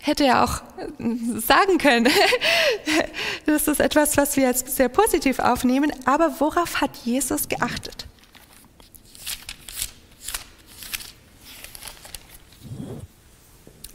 Hätte 0.00 0.26
er 0.26 0.44
auch 0.44 0.60
äh, 0.78 1.40
sagen 1.40 1.78
können. 1.78 2.08
Das 3.46 3.66
ist 3.66 3.80
etwas, 3.80 4.18
was 4.18 4.36
wir 4.36 4.44
jetzt 4.44 4.76
sehr 4.76 4.90
positiv 4.90 5.38
aufnehmen. 5.38 5.90
Aber 6.04 6.38
worauf 6.38 6.82
hat 6.82 6.94
Jesus 7.04 7.48
geachtet? 7.48 8.06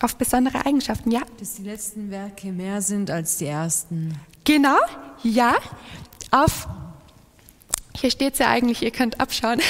Auf 0.01 0.15
besondere 0.15 0.65
Eigenschaften, 0.65 1.11
ja. 1.11 1.21
Dass 1.39 1.53
die 1.53 1.63
letzten 1.63 2.09
Werke 2.09 2.47
mehr 2.47 2.81
sind 2.81 3.11
als 3.11 3.37
die 3.37 3.45
ersten. 3.45 4.19
Genau, 4.43 4.77
ja. 5.23 5.55
Auf 6.31 6.67
hier 8.03 8.11
steht 8.11 8.33
es 8.33 8.39
ja 8.39 8.49
eigentlich, 8.49 8.81
ihr 8.81 8.91
könnt 8.91 9.21
abschauen. 9.21 9.61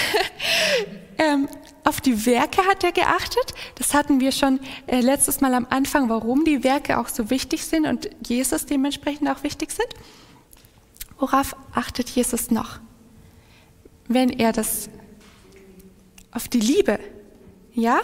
ähm, 1.20 1.48
auf 1.84 2.02
die 2.02 2.26
Werke 2.26 2.66
hat 2.66 2.84
er 2.84 2.92
geachtet. 2.92 3.54
Das 3.76 3.94
hatten 3.94 4.20
wir 4.20 4.32
schon 4.32 4.60
äh, 4.88 5.02
letztes 5.02 5.42
Mal 5.42 5.54
am 5.54 5.68
Anfang, 5.70 6.10
warum 6.10 6.44
die 6.46 6.64
Werke 6.64 6.98
auch 6.98 7.10
so 7.10 7.30
wichtig 7.30 7.64
sind 7.66 7.86
und 7.86 8.10
Jesus 8.26 8.66
dementsprechend 8.66 9.30
auch 9.30 9.44
wichtig 9.44 9.72
sind. 9.72 9.88
Worauf 11.20 11.56
achtet 11.74 12.10
Jesus 12.10 12.50
noch? 12.50 12.80
Wenn 14.08 14.30
er 14.30 14.52
das 14.52 14.90
auf 16.32 16.48
die 16.48 16.60
Liebe, 16.60 17.00
ja? 17.74 18.02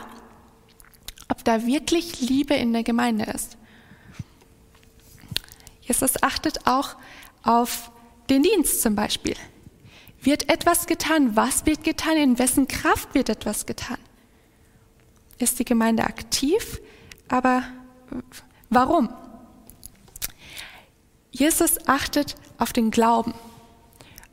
Ob 1.30 1.44
da 1.44 1.66
wirklich 1.66 2.22
Liebe 2.22 2.54
in 2.54 2.74
der 2.74 2.84
Gemeinde 2.84 3.26
ist. 3.26 3.58
Jesus 5.90 6.22
achtet 6.22 6.68
auch 6.68 6.96
auf 7.42 7.92
den 8.30 8.44
Dienst 8.44 8.84
zum 8.84 8.94
Beispiel. 8.94 9.36
Wird 10.22 10.48
etwas 10.48 10.86
getan? 10.86 11.36
Was 11.36 11.66
wird 11.66 11.84
getan? 11.84 12.16
In 12.16 12.38
wessen 12.38 12.68
Kraft 12.68 13.16
wird 13.16 13.28
etwas 13.28 13.66
getan? 13.66 13.98
Ist 15.40 15.58
die 15.58 15.66
Gemeinde 15.66 16.04
aktiv? 16.04 16.80
Aber 17.28 17.64
warum? 18.70 19.10
Jesus 21.32 21.88
achtet 21.88 22.36
auf 22.60 22.72
den 22.72 22.92
Glauben, 22.92 23.34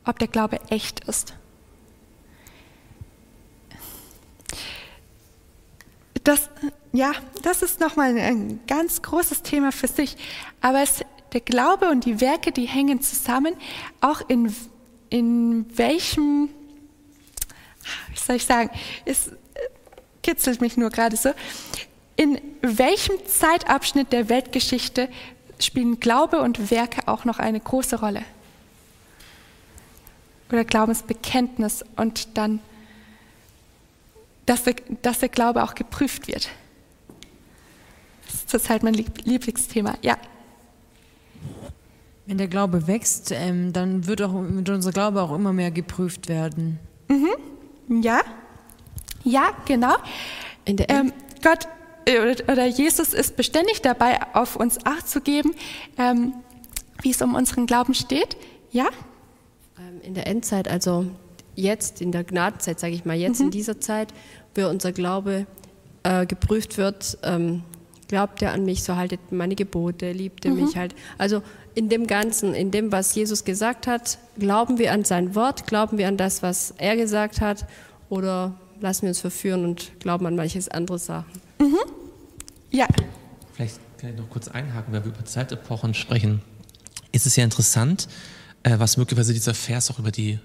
ob 0.05 0.19
der 0.19 0.27
Glaube 0.27 0.59
echt 0.69 1.05
ist. 1.05 1.33
Das, 6.23 6.51
ja, 6.91 7.13
das 7.41 7.63
ist 7.63 7.79
nochmal 7.79 8.15
ein 8.15 8.59
ganz 8.67 9.01
großes 9.01 9.41
Thema 9.41 9.71
für 9.71 9.87
sich. 9.87 10.17
Aber 10.61 10.81
es, 10.81 11.05
der 11.33 11.41
Glaube 11.41 11.89
und 11.89 12.05
die 12.05 12.21
Werke, 12.21 12.51
die 12.51 12.65
hängen 12.65 13.01
zusammen, 13.01 13.53
auch 14.01 14.21
in 14.27 14.53
in 15.09 15.65
welchem, 15.77 16.49
wie 18.09 18.19
soll 18.19 18.35
ich 18.37 18.45
sagen, 18.45 18.69
es 19.05 19.31
kitzelt 20.23 20.61
mich 20.61 20.77
nur 20.77 20.89
gerade 20.89 21.15
so, 21.15 21.31
in 22.15 22.41
welchem 22.61 23.15
Zeitabschnitt 23.25 24.11
der 24.11 24.29
Weltgeschichte 24.29 25.09
spielen 25.59 25.99
Glaube 25.99 26.41
und 26.41 26.71
Werke 26.71 27.07
auch 27.07 27.25
noch 27.25 27.39
eine 27.39 27.59
große 27.59 27.99
Rolle? 27.99 28.23
Oder 30.51 30.65
Glaubensbekenntnis 30.65 31.83
und 31.95 32.37
dann 32.37 32.59
dass 34.45 34.63
der, 34.63 34.75
dass 35.01 35.19
der 35.19 35.27
Glaube 35.27 35.61
auch 35.61 35.75
geprüft 35.75 36.29
wird. 36.29 36.47
Das 38.25 38.35
ist 38.35 38.49
zurzeit 38.49 38.81
mein 38.81 38.93
Lieblingsthema. 38.93 39.95
Ja. 40.01 40.17
Wenn 42.27 42.37
der 42.37 42.47
Glaube 42.47 42.87
wächst, 42.87 43.31
ähm, 43.31 43.71
dann 43.71 44.05
wird, 44.05 44.21
auch, 44.21 44.33
wird 44.33 44.69
unser 44.69 44.91
Glaube 44.91 45.21
auch 45.21 45.33
immer 45.33 45.53
mehr 45.53 45.71
geprüft 45.71 46.27
werden. 46.27 46.77
Mhm. 47.07 48.03
Ja. 48.03 48.19
Ja, 49.23 49.51
genau. 49.65 49.95
Ähm, 50.65 51.13
Gott 51.41 51.67
äh, 52.05 52.35
oder 52.51 52.65
Jesus 52.65 53.13
ist 53.13 53.37
beständig 53.37 53.81
dabei, 53.81 54.19
auf 54.33 54.57
uns 54.57 54.85
Acht 54.85 55.07
zu 55.07 55.21
geben, 55.21 55.55
ähm, 55.97 56.33
wie 57.01 57.11
es 57.11 57.21
um 57.21 57.33
unseren 57.33 57.65
Glauben 57.65 57.93
steht. 57.93 58.35
Ja? 58.71 58.87
Ähm, 59.79 60.01
in 60.01 60.13
der 60.13 60.27
Endzeit, 60.27 60.67
also 60.67 61.05
jetzt 61.55 62.01
in 62.01 62.11
der 62.11 62.25
Gnadenzeit, 62.25 62.79
sage 62.79 62.93
ich 62.93 63.05
mal, 63.05 63.15
jetzt 63.15 63.39
mhm. 63.39 63.45
in 63.45 63.51
dieser 63.51 63.79
Zeit, 63.79 64.13
wo 64.53 64.67
unser 64.67 64.91
Glaube 64.91 65.47
äh, 66.03 66.25
geprüft 66.25 66.77
wird, 66.77 67.17
ähm, 67.23 67.63
glaubt 68.07 68.41
er 68.41 68.53
an 68.53 68.65
mich, 68.65 68.83
so 68.83 68.95
haltet 68.95 69.31
meine 69.31 69.55
Gebote, 69.55 70.11
liebt 70.11 70.45
er 70.45 70.51
mhm. 70.51 70.63
mich 70.63 70.77
halt. 70.77 70.95
Also 71.17 71.41
in 71.75 71.89
dem 71.89 72.07
Ganzen, 72.07 72.53
in 72.53 72.71
dem, 72.71 72.91
was 72.91 73.13
Jesus 73.13 73.43
gesagt 73.43 73.87
hat, 73.87 74.17
glauben 74.39 74.77
wir 74.77 74.91
an 74.91 75.03
sein 75.03 75.35
Wort, 75.35 75.67
glauben 75.67 75.97
wir 75.97 76.07
an 76.07 76.17
das, 76.17 76.41
was 76.41 76.73
er 76.77 76.95
gesagt 76.95 77.41
hat, 77.41 77.65
oder 78.09 78.55
lassen 78.79 79.03
wir 79.03 79.09
uns 79.09 79.19
verführen 79.19 79.65
und 79.65 79.91
glauben 79.99 80.25
an 80.25 80.35
manches 80.35 80.69
andere 80.69 80.99
Sachen. 80.99 81.31
Mhm. 81.59 81.77
Ja. 82.71 82.87
Vielleicht 83.53 83.79
kann 83.97 84.11
ich 84.11 84.17
noch 84.17 84.29
kurz 84.29 84.47
einhaken, 84.47 84.93
wenn 84.93 85.03
wir 85.03 85.11
über 85.11 85.25
Zeitepochen 85.25 85.93
sprechen. 85.93 86.41
Ist 87.11 87.25
es 87.25 87.35
ja 87.35 87.43
interessant, 87.43 88.07
äh, 88.63 88.77
was 88.79 88.97
möglicherweise 88.97 89.33
dieser 89.33 89.53
Vers 89.53 89.91
auch 89.91 89.99
über 89.99 90.11
die 90.11 90.39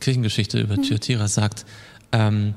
Kirchengeschichte, 0.00 0.60
über 0.60 0.76
mhm. 0.76 0.82
Thyatira 0.82 1.28
sagt. 1.28 1.64
Ähm, 2.12 2.54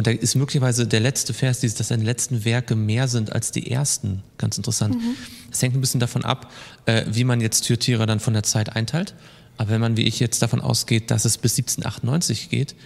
und 0.00 0.06
da 0.06 0.12
ist 0.12 0.34
möglicherweise 0.34 0.86
der 0.86 1.00
letzte 1.00 1.34
Vers, 1.34 1.60
dieses, 1.60 1.76
dass 1.76 1.88
seine 1.88 2.04
letzten 2.04 2.46
Werke 2.46 2.74
mehr 2.74 3.06
sind 3.06 3.32
als 3.34 3.50
die 3.50 3.70
ersten. 3.70 4.22
Ganz 4.38 4.56
interessant. 4.56 4.94
Mhm. 4.94 5.14
Es 5.52 5.60
hängt 5.60 5.74
ein 5.74 5.82
bisschen 5.82 6.00
davon 6.00 6.24
ab, 6.24 6.50
äh, 6.86 7.04
wie 7.10 7.22
man 7.22 7.42
jetzt 7.42 7.66
Thyatira 7.66 8.06
dann 8.06 8.18
von 8.18 8.32
der 8.32 8.42
Zeit 8.42 8.74
einteilt. 8.74 9.14
Aber 9.58 9.68
wenn 9.68 9.80
man, 9.82 9.98
wie 9.98 10.04
ich 10.04 10.18
jetzt 10.18 10.40
davon 10.40 10.62
ausgeht, 10.62 11.10
dass 11.10 11.26
es 11.26 11.36
bis 11.36 11.58
1798 11.58 12.48
geht, 12.48 12.76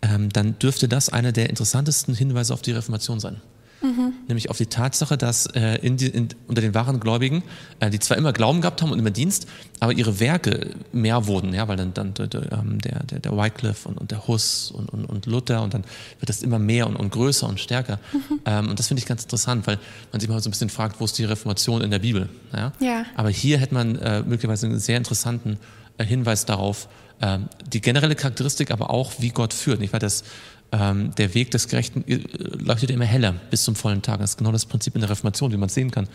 ähm, 0.00 0.28
dann 0.28 0.56
dürfte 0.60 0.86
das 0.86 1.08
einer 1.08 1.32
der 1.32 1.50
interessantesten 1.50 2.14
Hinweise 2.14 2.54
auf 2.54 2.62
die 2.62 2.70
Reformation 2.70 3.18
sein. 3.18 3.40
Mhm. 3.84 4.14
Nämlich 4.28 4.48
auf 4.48 4.56
die 4.56 4.66
Tatsache, 4.66 5.18
dass 5.18 5.44
äh, 5.46 5.76
in 5.82 5.98
die, 5.98 6.06
in, 6.06 6.28
unter 6.48 6.62
den 6.62 6.74
wahren 6.74 7.00
Gläubigen, 7.00 7.42
äh, 7.80 7.90
die 7.90 7.98
zwar 7.98 8.16
immer 8.16 8.32
Glauben 8.32 8.62
gehabt 8.62 8.80
haben 8.80 8.90
und 8.90 8.98
immer 8.98 9.10
Dienst, 9.10 9.46
aber 9.78 9.92
ihre 9.92 10.20
Werke 10.20 10.70
mehr 10.92 11.26
wurden, 11.26 11.52
ja, 11.52 11.68
weil 11.68 11.76
dann, 11.76 11.92
dann 11.92 12.14
der, 12.14 12.50
ähm, 12.52 12.80
der, 12.80 13.02
der, 13.02 13.18
der 13.18 13.32
Wycliffe 13.36 13.86
und, 13.86 13.98
und 13.98 14.10
der 14.10 14.26
Huss 14.26 14.70
und, 14.70 14.88
und, 14.88 15.04
und 15.04 15.26
Luther 15.26 15.62
und 15.62 15.74
dann 15.74 15.84
wird 16.18 16.30
das 16.30 16.42
immer 16.42 16.58
mehr 16.58 16.86
und, 16.86 16.96
und 16.96 17.10
größer 17.10 17.46
und 17.46 17.60
stärker. 17.60 17.98
Mhm. 18.12 18.40
Ähm, 18.46 18.68
und 18.70 18.78
das 18.78 18.88
finde 18.88 19.00
ich 19.00 19.06
ganz 19.06 19.22
interessant, 19.24 19.66
weil 19.66 19.78
man 20.12 20.20
sich 20.20 20.30
mal 20.30 20.40
so 20.40 20.48
ein 20.48 20.52
bisschen 20.52 20.70
fragt, 20.70 20.98
wo 20.98 21.04
ist 21.04 21.18
die 21.18 21.24
Reformation 21.24 21.82
in 21.82 21.90
der 21.90 21.98
Bibel? 21.98 22.30
Ja? 22.54 22.72
ja. 22.80 23.04
Aber 23.16 23.28
hier 23.28 23.58
hätte 23.58 23.74
man 23.74 23.96
äh, 23.96 24.22
möglicherweise 24.22 24.66
einen 24.66 24.78
sehr 24.78 24.96
interessanten 24.96 25.58
äh, 25.98 26.04
Hinweis 26.04 26.46
darauf, 26.46 26.88
ähm, 27.20 27.48
die 27.72 27.80
generelle 27.80 28.14
Charakteristik, 28.14 28.70
aber 28.70 28.90
auch, 28.90 29.12
wie 29.18 29.30
Gott 29.30 29.54
führt. 29.54 29.80
Nicht? 29.80 29.92
Weil 29.92 30.00
das 30.00 30.24
ähm, 30.72 31.14
der 31.16 31.34
Weg 31.34 31.50
des 31.50 31.68
Gerechten 31.68 32.04
äh, 32.06 32.20
leuchtet 32.58 32.90
immer 32.90 33.04
heller 33.04 33.34
bis 33.50 33.64
zum 33.64 33.76
vollen 33.76 34.02
Tag. 34.02 34.20
Das 34.20 34.30
ist 34.30 34.38
genau 34.38 34.52
das 34.52 34.66
Prinzip 34.66 34.94
in 34.94 35.00
der 35.00 35.10
Reformation, 35.10 35.52
wie 35.52 35.56
man 35.56 35.68
sehen 35.68 35.90
kann. 35.90 36.08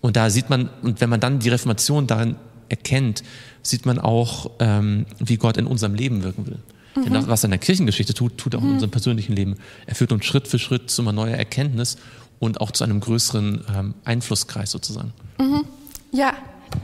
Und 0.00 0.16
da 0.16 0.30
sieht 0.30 0.50
man, 0.50 0.68
und 0.82 1.00
wenn 1.00 1.08
man 1.08 1.20
dann 1.20 1.38
die 1.38 1.48
Reformation 1.48 2.06
darin 2.06 2.36
erkennt, 2.68 3.22
sieht 3.62 3.86
man 3.86 3.98
auch, 3.98 4.50
ähm, 4.58 5.06
wie 5.18 5.36
Gott 5.36 5.56
in 5.56 5.66
unserem 5.66 5.94
Leben 5.94 6.22
wirken 6.22 6.46
will. 6.46 6.58
Mhm. 6.96 7.04
Denn 7.04 7.28
was 7.28 7.42
er 7.42 7.46
in 7.46 7.50
der 7.52 7.60
Kirchengeschichte 7.60 8.14
tut, 8.14 8.38
tut 8.38 8.54
er 8.54 8.58
auch 8.58 8.62
mhm. 8.62 8.68
in 8.68 8.74
unserem 8.74 8.90
persönlichen 8.90 9.34
Leben. 9.34 9.56
Er 9.86 9.94
führt 9.94 10.12
uns 10.12 10.24
Schritt 10.24 10.48
für 10.48 10.58
Schritt 10.58 10.90
zu 10.90 11.02
einer 11.02 11.12
neuen 11.12 11.34
Erkenntnis 11.34 11.96
und 12.38 12.60
auch 12.60 12.70
zu 12.70 12.84
einem 12.84 13.00
größeren 13.00 13.64
ähm, 13.74 13.94
Einflusskreis 14.04 14.70
sozusagen. 14.70 15.12
Mhm. 15.38 15.64
Ja, 16.12 16.34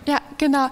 ja, 0.06 0.20
genau. 0.38 0.68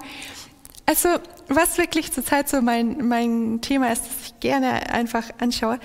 Also 0.86 1.08
was 1.48 1.78
wirklich 1.78 2.12
zurzeit 2.12 2.48
so 2.48 2.62
mein, 2.62 3.06
mein 3.08 3.60
Thema 3.60 3.92
ist, 3.92 4.02
das 4.02 4.12
ich 4.26 4.40
gerne 4.40 4.90
einfach 4.90 5.24
anschaue, 5.38 5.78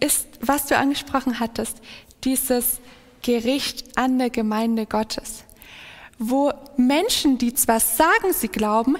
ist, 0.00 0.26
was 0.40 0.66
du 0.66 0.76
angesprochen 0.76 1.40
hattest, 1.40 1.80
dieses 2.24 2.80
Gericht 3.22 3.96
an 3.96 4.18
der 4.18 4.30
Gemeinde 4.30 4.86
Gottes, 4.86 5.44
wo 6.18 6.52
Menschen, 6.76 7.38
die 7.38 7.54
zwar 7.54 7.80
sagen, 7.80 8.32
sie 8.32 8.48
glauben, 8.48 8.96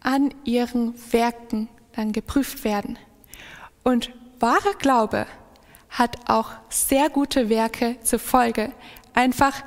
an 0.00 0.32
ihren 0.44 0.94
Werken 1.12 1.68
dann 1.94 2.12
geprüft 2.12 2.64
werden. 2.64 2.98
Und 3.82 4.10
wahrer 4.40 4.74
Glaube 4.78 5.26
hat 5.90 6.28
auch 6.28 6.50
sehr 6.68 7.08
gute 7.08 7.48
Werke 7.48 7.96
zur 8.02 8.18
Folge. 8.18 8.72
Einfach, 9.14 9.62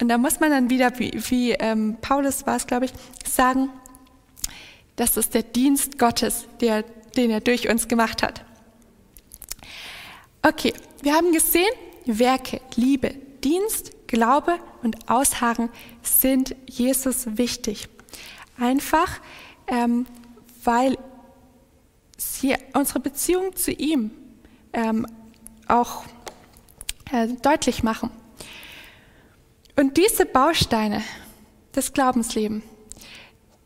und 0.00 0.08
da 0.08 0.18
muss 0.18 0.40
man 0.40 0.50
dann 0.50 0.70
wieder, 0.70 0.98
wie, 0.98 1.12
wie 1.28 1.52
ähm, 1.52 1.98
Paulus 2.00 2.46
war 2.46 2.56
es, 2.56 2.66
glaube 2.66 2.86
ich, 2.86 2.92
sagen, 3.24 3.70
das 4.96 5.16
ist 5.16 5.34
der 5.34 5.42
Dienst 5.42 5.98
Gottes, 5.98 6.46
der, 6.60 6.82
den 7.16 7.30
er 7.30 7.40
durch 7.40 7.68
uns 7.68 7.86
gemacht 7.88 8.22
hat. 8.22 8.45
Okay, 10.48 10.72
wir 11.02 11.12
haben 11.12 11.32
gesehen, 11.32 11.72
Werke, 12.04 12.60
Liebe, 12.76 13.16
Dienst, 13.42 13.90
Glaube 14.06 14.60
und 14.80 15.10
Ausharren 15.10 15.70
sind 16.02 16.54
Jesus 16.68 17.36
wichtig. 17.36 17.88
Einfach, 18.56 19.20
ähm, 19.66 20.06
weil 20.62 20.96
sie 22.16 22.54
unsere 22.74 23.00
Beziehung 23.00 23.56
zu 23.56 23.72
ihm 23.72 24.12
ähm, 24.72 25.08
auch 25.66 26.04
äh, 27.10 27.26
deutlich 27.42 27.82
machen. 27.82 28.10
Und 29.74 29.96
diese 29.96 30.26
Bausteine 30.26 31.02
des 31.74 31.92
Glaubenslebens, 31.92 32.62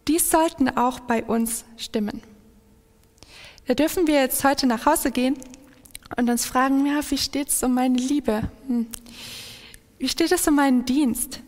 die 0.09 0.19
sollten 0.19 0.71
auch 0.79 1.01
bei 1.01 1.25
uns 1.25 1.67
stimmen. 1.77 2.23
Da 3.67 3.75
dürfen 3.75 4.07
wir 4.07 4.23
jetzt 4.23 4.43
heute 4.45 4.67
nach 4.67 4.87
Hause 4.87 5.11
gehen 5.11 5.37
und 6.17 6.29
uns 6.29 6.45
fragen, 6.45 6.87
ja, 6.87 7.01
wie 7.09 7.19
steht 7.19 7.49
es 7.49 7.63
um 7.63 7.75
meine 7.75 7.99
Liebe? 7.99 8.51
Hm. 8.67 8.87
Wie 9.99 10.09
steht 10.09 10.33
es 10.33 10.47
um 10.49 10.57
meinen 10.57 10.85
Dienst? 10.85 11.41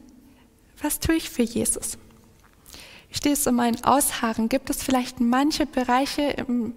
Was 0.80 1.00
tue 1.00 1.14
ich 1.16 1.30
für 1.30 1.42
Jesus? 1.42 1.98
Wie 3.08 3.16
steht 3.16 3.32
es 3.34 3.46
um 3.46 3.56
mein 3.56 3.82
Ausharren? 3.84 4.48
Gibt 4.48 4.70
es 4.70 4.82
vielleicht 4.82 5.20
manche 5.20 5.66
Bereiche 5.66 6.22
im, 6.22 6.74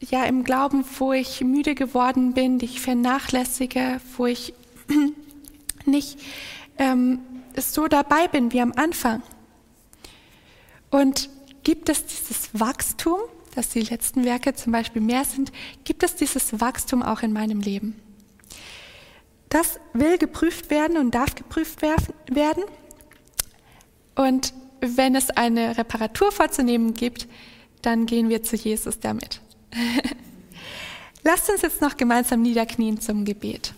ja, 0.00 0.24
im 0.24 0.44
Glauben, 0.44 0.84
wo 0.98 1.12
ich 1.12 1.40
müde 1.40 1.74
geworden 1.74 2.32
bin, 2.34 2.58
die 2.58 2.66
ich 2.66 2.80
vernachlässige, 2.80 4.00
wo 4.16 4.26
ich 4.26 4.54
nicht 5.84 6.18
ähm, 6.78 7.20
so 7.56 7.88
dabei 7.88 8.28
bin 8.28 8.52
wie 8.52 8.60
am 8.60 8.72
Anfang? 8.72 9.22
Und 10.90 11.30
gibt 11.62 11.88
es 11.88 12.04
dieses 12.06 12.50
Wachstum, 12.52 13.20
dass 13.54 13.70
die 13.70 13.80
letzten 13.80 14.24
Werke 14.24 14.54
zum 14.54 14.72
Beispiel 14.72 15.02
mehr 15.02 15.24
sind, 15.24 15.52
gibt 15.84 16.02
es 16.02 16.14
dieses 16.16 16.60
Wachstum 16.60 17.02
auch 17.02 17.22
in 17.22 17.32
meinem 17.32 17.60
Leben. 17.60 18.00
Das 19.48 19.80
will 19.92 20.16
geprüft 20.18 20.70
werden 20.70 20.96
und 20.96 21.14
darf 21.14 21.34
geprüft 21.34 21.82
werden. 21.82 22.64
Und 24.14 24.54
wenn 24.80 25.14
es 25.14 25.30
eine 25.30 25.76
Reparatur 25.76 26.30
vorzunehmen 26.30 26.94
gibt, 26.94 27.26
dann 27.82 28.06
gehen 28.06 28.28
wir 28.28 28.42
zu 28.42 28.56
Jesus 28.56 29.00
damit. 29.00 29.40
Lasst 31.24 31.50
uns 31.50 31.62
jetzt 31.62 31.80
noch 31.80 31.96
gemeinsam 31.96 32.42
niederknien 32.42 33.00
zum 33.00 33.24
Gebet. 33.24 33.74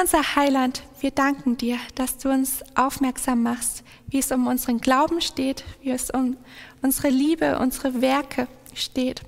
Unser 0.00 0.34
Heiland, 0.34 0.82
wir 1.00 1.10
danken 1.10 1.58
dir, 1.58 1.76
dass 1.94 2.16
du 2.16 2.30
uns 2.30 2.62
aufmerksam 2.74 3.42
machst, 3.42 3.82
wie 4.08 4.18
es 4.18 4.32
um 4.32 4.46
unseren 4.46 4.80
Glauben 4.80 5.20
steht, 5.20 5.62
wie 5.82 5.90
es 5.90 6.08
um 6.10 6.38
unsere 6.80 7.10
Liebe, 7.10 7.58
unsere 7.58 8.00
Werke 8.00 8.48
steht. 8.72 9.20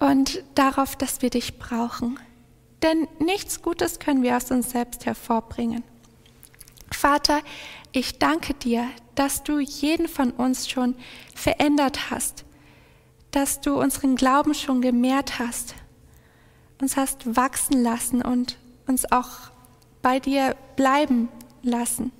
Und 0.00 0.42
darauf, 0.56 0.96
dass 0.96 1.22
wir 1.22 1.30
dich 1.30 1.58
brauchen. 1.58 2.18
Denn 2.82 3.06
nichts 3.20 3.62
Gutes 3.62 4.00
können 4.00 4.24
wir 4.24 4.36
aus 4.36 4.50
uns 4.50 4.70
selbst 4.70 5.06
hervorbringen. 5.06 5.84
Vater, 6.90 7.42
ich 7.92 8.18
danke 8.18 8.54
dir, 8.54 8.88
dass 9.14 9.44
du 9.44 9.60
jeden 9.60 10.08
von 10.08 10.32
uns 10.32 10.68
schon 10.68 10.96
verändert 11.36 12.10
hast, 12.10 12.44
dass 13.30 13.60
du 13.60 13.80
unseren 13.80 14.16
Glauben 14.16 14.54
schon 14.54 14.80
gemehrt 14.80 15.38
hast, 15.38 15.76
uns 16.80 16.96
hast 16.96 17.36
wachsen 17.36 17.82
lassen 17.82 18.22
und 18.22 18.58
uns 18.86 19.10
auch 19.10 19.50
bei 20.02 20.20
dir 20.20 20.56
bleiben 20.76 21.28
lassen. 21.62 22.12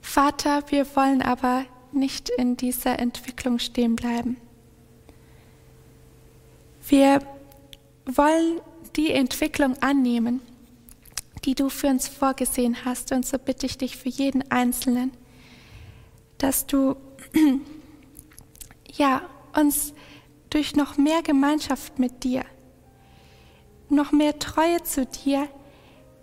Vater, 0.00 0.62
wir 0.68 0.86
wollen 0.96 1.22
aber 1.22 1.64
nicht 1.92 2.30
in 2.30 2.56
dieser 2.56 2.98
Entwicklung 2.98 3.58
stehen 3.58 3.96
bleiben. 3.96 4.36
Wir 6.86 7.20
wollen 8.06 8.60
die 8.96 9.10
Entwicklung 9.10 9.76
annehmen, 9.82 10.40
die 11.44 11.54
du 11.54 11.68
für 11.68 11.88
uns 11.88 12.08
vorgesehen 12.08 12.84
hast. 12.84 13.12
Und 13.12 13.26
so 13.26 13.38
bitte 13.38 13.66
ich 13.66 13.78
dich 13.78 13.96
für 13.96 14.08
jeden 14.08 14.50
Einzelnen, 14.50 15.12
dass 16.38 16.66
du 16.66 16.96
ja, 18.92 19.22
uns 19.58 19.94
durch 20.50 20.76
noch 20.76 20.96
mehr 20.96 21.22
Gemeinschaft 21.22 21.98
mit 21.98 22.22
dir, 22.24 22.44
noch 23.88 24.12
mehr 24.12 24.38
Treue 24.38 24.82
zu 24.82 25.06
dir, 25.06 25.48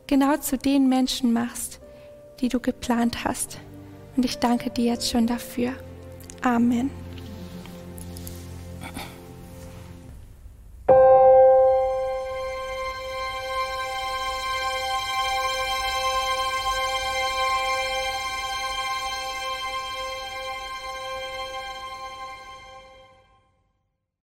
genau 0.07 0.37
zu 0.37 0.57
den 0.57 0.89
Menschen 0.89 1.33
machst, 1.33 1.79
die 2.39 2.49
du 2.49 2.59
geplant 2.59 3.23
hast. 3.23 3.59
Und 4.15 4.25
ich 4.25 4.39
danke 4.39 4.69
dir 4.69 4.85
jetzt 4.85 5.09
schon 5.09 5.27
dafür. 5.27 5.73
Amen. 6.41 6.89